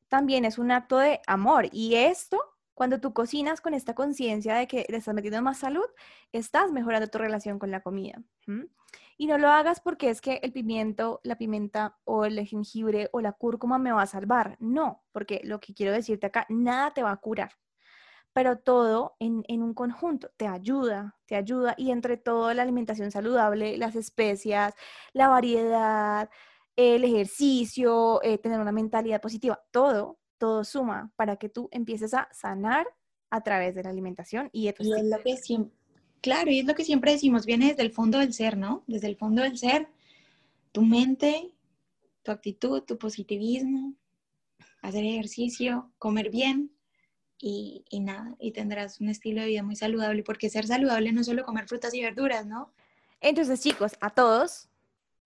también 0.09 0.45
es 0.45 0.59
un 0.59 0.71
acto 0.71 0.99
de 0.99 1.21
amor. 1.27 1.69
Y 1.73 1.95
esto 1.97 2.56
cuando 2.77 3.01
tú 3.01 3.15
cocinas 3.15 3.63
con 3.63 3.73
esta 3.73 3.95
conciencia 3.95 4.55
de 4.55 4.69
que 4.69 4.85
le 4.91 4.99
estás 4.99 5.15
metiendo 5.15 5.41
más 5.41 5.59
salud, 5.59 5.87
estás 6.31 6.71
mejorando 6.73 7.09
tu 7.09 7.17
relación 7.17 7.59
con 7.59 7.71
la 7.71 7.81
comida. 7.81 8.23
Y 9.17 9.27
no 9.27 9.39
lo 9.39 9.49
hagas 9.49 9.81
porque 9.81 10.11
es 10.11 10.21
que 10.21 10.41
el 10.43 10.53
pimiento, 10.53 11.21
la 11.25 11.39
pimienta 11.39 11.97
o 12.05 12.27
el 12.27 12.39
jengibre 12.47 13.09
o 13.13 13.23
la 13.23 13.33
cúrcuma 13.33 13.79
me 13.79 13.93
va 13.93 14.03
a 14.03 14.07
salvar. 14.07 14.59
No, 14.61 15.03
porque 15.13 15.41
lo 15.43 15.59
que 15.59 15.73
quiero 15.73 15.91
decirte 15.91 16.27
acá, 16.27 16.45
nada 16.51 16.93
te 16.93 17.03
va 17.03 17.13
a 17.13 17.17
curar. 17.17 17.53
Pero 18.35 18.59
todo 18.59 19.17
en, 19.21 19.43
un 19.49 19.73
conjunto 19.73 20.31
te 20.37 20.47
ayuda, 20.47 21.17
te 21.25 21.35
ayuda. 21.35 21.75
Y 21.79 21.93
entre 21.93 22.19
todo 22.19 22.53
la 22.53 22.61
alimentación 22.61 23.11
saludable, 23.11 23.79
las 23.79 23.97
especias, 23.97 24.75
la 25.15 25.29
variedad, 25.29 26.29
el 26.77 27.05
ejercicio, 27.05 28.23
eh, 28.23 28.37
tener 28.37 28.61
una 28.61 28.73
mentalidad 28.73 29.23
positiva, 29.23 29.59
todo 29.71 30.19
todo 30.39 30.65
suma 30.65 31.13
para 31.17 31.37
que 31.37 31.49
tú 31.49 31.69
empieces 31.73 32.15
a 32.15 32.29
sanar 32.33 32.87
a 33.31 33.43
través 33.43 33.75
de 33.75 33.83
la 33.83 33.91
alimentación 33.91 34.49
y, 34.53 34.69
es 34.69 34.75
lo 34.81 35.23
que 35.23 35.37
siempre, 35.37 35.75
claro, 36.21 36.51
y 36.51 36.61
es 36.61 36.67
lo 36.67 36.75
que 36.75 36.85
siempre 36.85 37.13
decimos, 37.13 37.47
viene 37.47 37.69
desde 37.69 37.83
el 37.83 37.93
fondo 37.93 38.19
del 38.19 38.33
ser, 38.33 38.57
¿no? 38.57 38.85
Desde 38.87 39.09
el 39.09 39.17
fondo 39.17 39.43
del 39.43 39.59
ser, 39.59 39.89
tu 40.73 40.83
mente, 40.83 41.53
tu 42.23 42.31
actitud, 42.31 42.83
tu 42.83 42.99
positivismo, 42.99 43.95
hacer 44.83 45.05
ejercicio, 45.05 45.91
comer 45.99 46.31
bien, 46.31 46.73
y, 47.39 47.85
y, 47.91 48.01
nada, 48.01 48.35
y 48.39 48.53
tendrás 48.53 49.01
un 49.01 49.11
estilo 49.11 49.43
de 49.43 49.49
vida 49.49 49.63
muy 49.63 49.77
saludable, 49.77 50.23
porque 50.23 50.49
ser 50.49 50.67
saludable 50.67 51.13
no 51.13 51.21
es 51.21 51.27
solo 51.27 51.45
comer 51.45 51.69
frutas 51.69 51.93
y 51.93 52.01
verduras, 52.01 52.47
¿no? 52.47 52.73
Entonces, 53.21 53.61
chicos, 53.61 53.97
a 54.01 54.11
todos, 54.11 54.69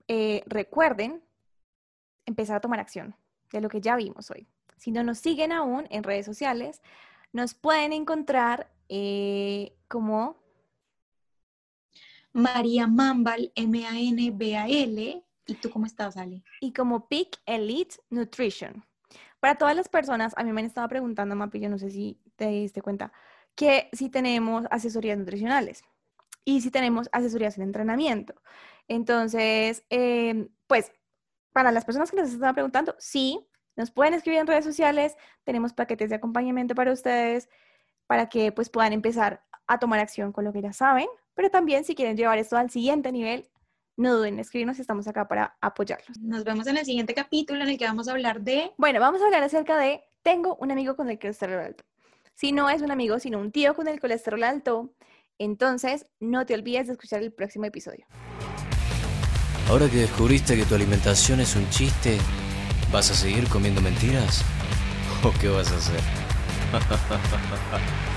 eh, 0.09 0.43
recuerden 0.47 1.23
empezar 2.27 2.57
a 2.57 2.61
tomar 2.61 2.81
acción 2.81 3.15
de 3.53 3.61
lo 3.61 3.69
que 3.69 3.81
ya 3.81 3.97
vimos 3.97 4.31
hoy. 4.31 4.47
Si 4.81 4.91
no 4.91 5.03
nos 5.03 5.19
siguen 5.19 5.53
aún 5.53 5.87
en 5.91 6.03
redes 6.03 6.25
sociales, 6.25 6.81
nos 7.35 7.53
pueden 7.53 7.93
encontrar 7.93 8.73
eh, 8.89 9.77
como 9.89 10.39
María 12.33 12.87
Mambal, 12.87 13.53
M-A-N-B-A-L. 13.57 15.23
¿Y 15.47 15.55
tú 15.57 15.69
cómo 15.71 15.85
estás, 15.85 16.17
Ale? 16.17 16.43
Y 16.63 16.73
como 16.73 17.09
Peak 17.09 17.37
Elite 17.45 17.97
Nutrition. 18.09 18.83
Para 19.39 19.57
todas 19.57 19.77
las 19.77 19.91
personas, 19.91 20.33
a 20.39 20.45
mí 20.45 20.53
me 20.53 20.63
han 20.63 20.67
estado 20.67 20.89
preguntando, 20.89 21.37
Mapi, 21.37 21.61
yo 21.61 21.69
no 21.69 21.77
sé 21.77 21.91
si 21.91 22.19
te 22.37 22.49
diste 22.49 22.81
cuenta, 22.81 23.13
que 23.55 23.91
si 23.93 24.09
tenemos 24.09 24.65
asesorías 24.71 25.19
nutricionales 25.19 25.83
y 26.43 26.63
si 26.63 26.71
tenemos 26.71 27.11
asesorías 27.13 27.59
en 27.59 27.65
entrenamiento. 27.65 28.35
Entonces, 28.89 29.85
em, 29.91 30.49
pues, 30.67 30.91
para 31.53 31.71
las 31.71 31.85
personas 31.85 32.11
que 32.11 32.17
nos 32.17 32.31
están 32.31 32.55
preguntando, 32.55 32.97
sí, 32.99 33.47
nos 33.77 33.91
pueden 33.91 34.15
escribir 34.15 34.41
en 34.41 34.47
redes 34.47 34.65
sociales, 34.65 35.17
tenemos 35.45 35.73
paquetes 35.73 36.11
de 36.11 36.17
acompañamiento 36.17 36.75
para 36.75 36.93
ustedes, 36.93 37.49
para 38.07 38.29
que 38.29 38.53
pues 38.53 38.71
puedan 38.71 38.93
empezar 38.93 39.45
a 39.67 39.79
tomar 39.79 40.01
acción 40.01 40.33
con 40.33 40.45
lo 40.45 40.53
que 40.53 40.63
ya 40.63 40.73
saben, 40.73 41.07
pero 41.35 41.51
también 41.51 41.85
si 41.85 41.95
quieren 41.95 42.17
llevar 42.17 42.39
esto 42.39 42.57
al 42.57 42.71
siguiente 42.71 43.13
nivel, 43.13 43.49
no 43.97 44.17
duden 44.17 44.35
en 44.35 44.41
escribirnos, 44.41 44.79
estamos 44.79 45.07
acá 45.07 45.29
para 45.29 45.57
apoyarlos. 45.61 46.19
Nos 46.21 46.43
vemos 46.45 46.67
en 46.67 46.79
el 46.79 46.85
siguiente 46.85 47.15
capítulo 47.15 47.63
en 47.63 47.69
el 47.69 47.79
que 47.79 47.85
vamos 47.85 48.09
a 48.09 48.13
hablar 48.13 48.41
de... 48.41 48.73
Bueno, 48.79 48.99
vamos 48.99 49.21
a 49.23 49.27
hablar 49.27 49.43
acerca 49.43 49.77
de, 49.77 50.03
tengo 50.23 50.57
un 50.57 50.73
amigo 50.73 50.97
con 50.97 51.11
el 51.11 51.19
colesterol 51.19 51.61
alto. 51.61 51.85
Si 52.35 52.53
no 52.53 52.71
es 52.71 52.83
un 52.83 52.91
amigo, 52.91 53.19
sino 53.19 53.39
un 53.39 53.53
tío 53.53 53.75
con 53.75 53.89
el 53.89 54.01
colesterol 54.01 54.43
alto, 54.43 54.95
entonces 55.39 56.07
no 56.19 56.47
te 56.47 56.55
olvides 56.55 56.87
de 56.87 56.95
escuchar 56.95 57.23
el 57.23 57.33
próximo 57.33 57.67
episodio. 57.67 58.07
Ahora 59.69 59.89
que 59.89 59.99
descubriste 59.99 60.57
que 60.57 60.65
tu 60.65 60.75
alimentación 60.75 61.41
es 61.41 61.55
un 61.55 61.69
chiste, 61.71 62.19
¿vas 62.93 63.11
a 63.11 63.15
seguir 63.15 63.49
comiendo 63.49 63.81
mentiras? 63.81 64.43
¿O 65.23 65.33
qué 65.33 65.49
vas 65.49 65.71
a 65.73 65.77
hacer? 65.77 66.01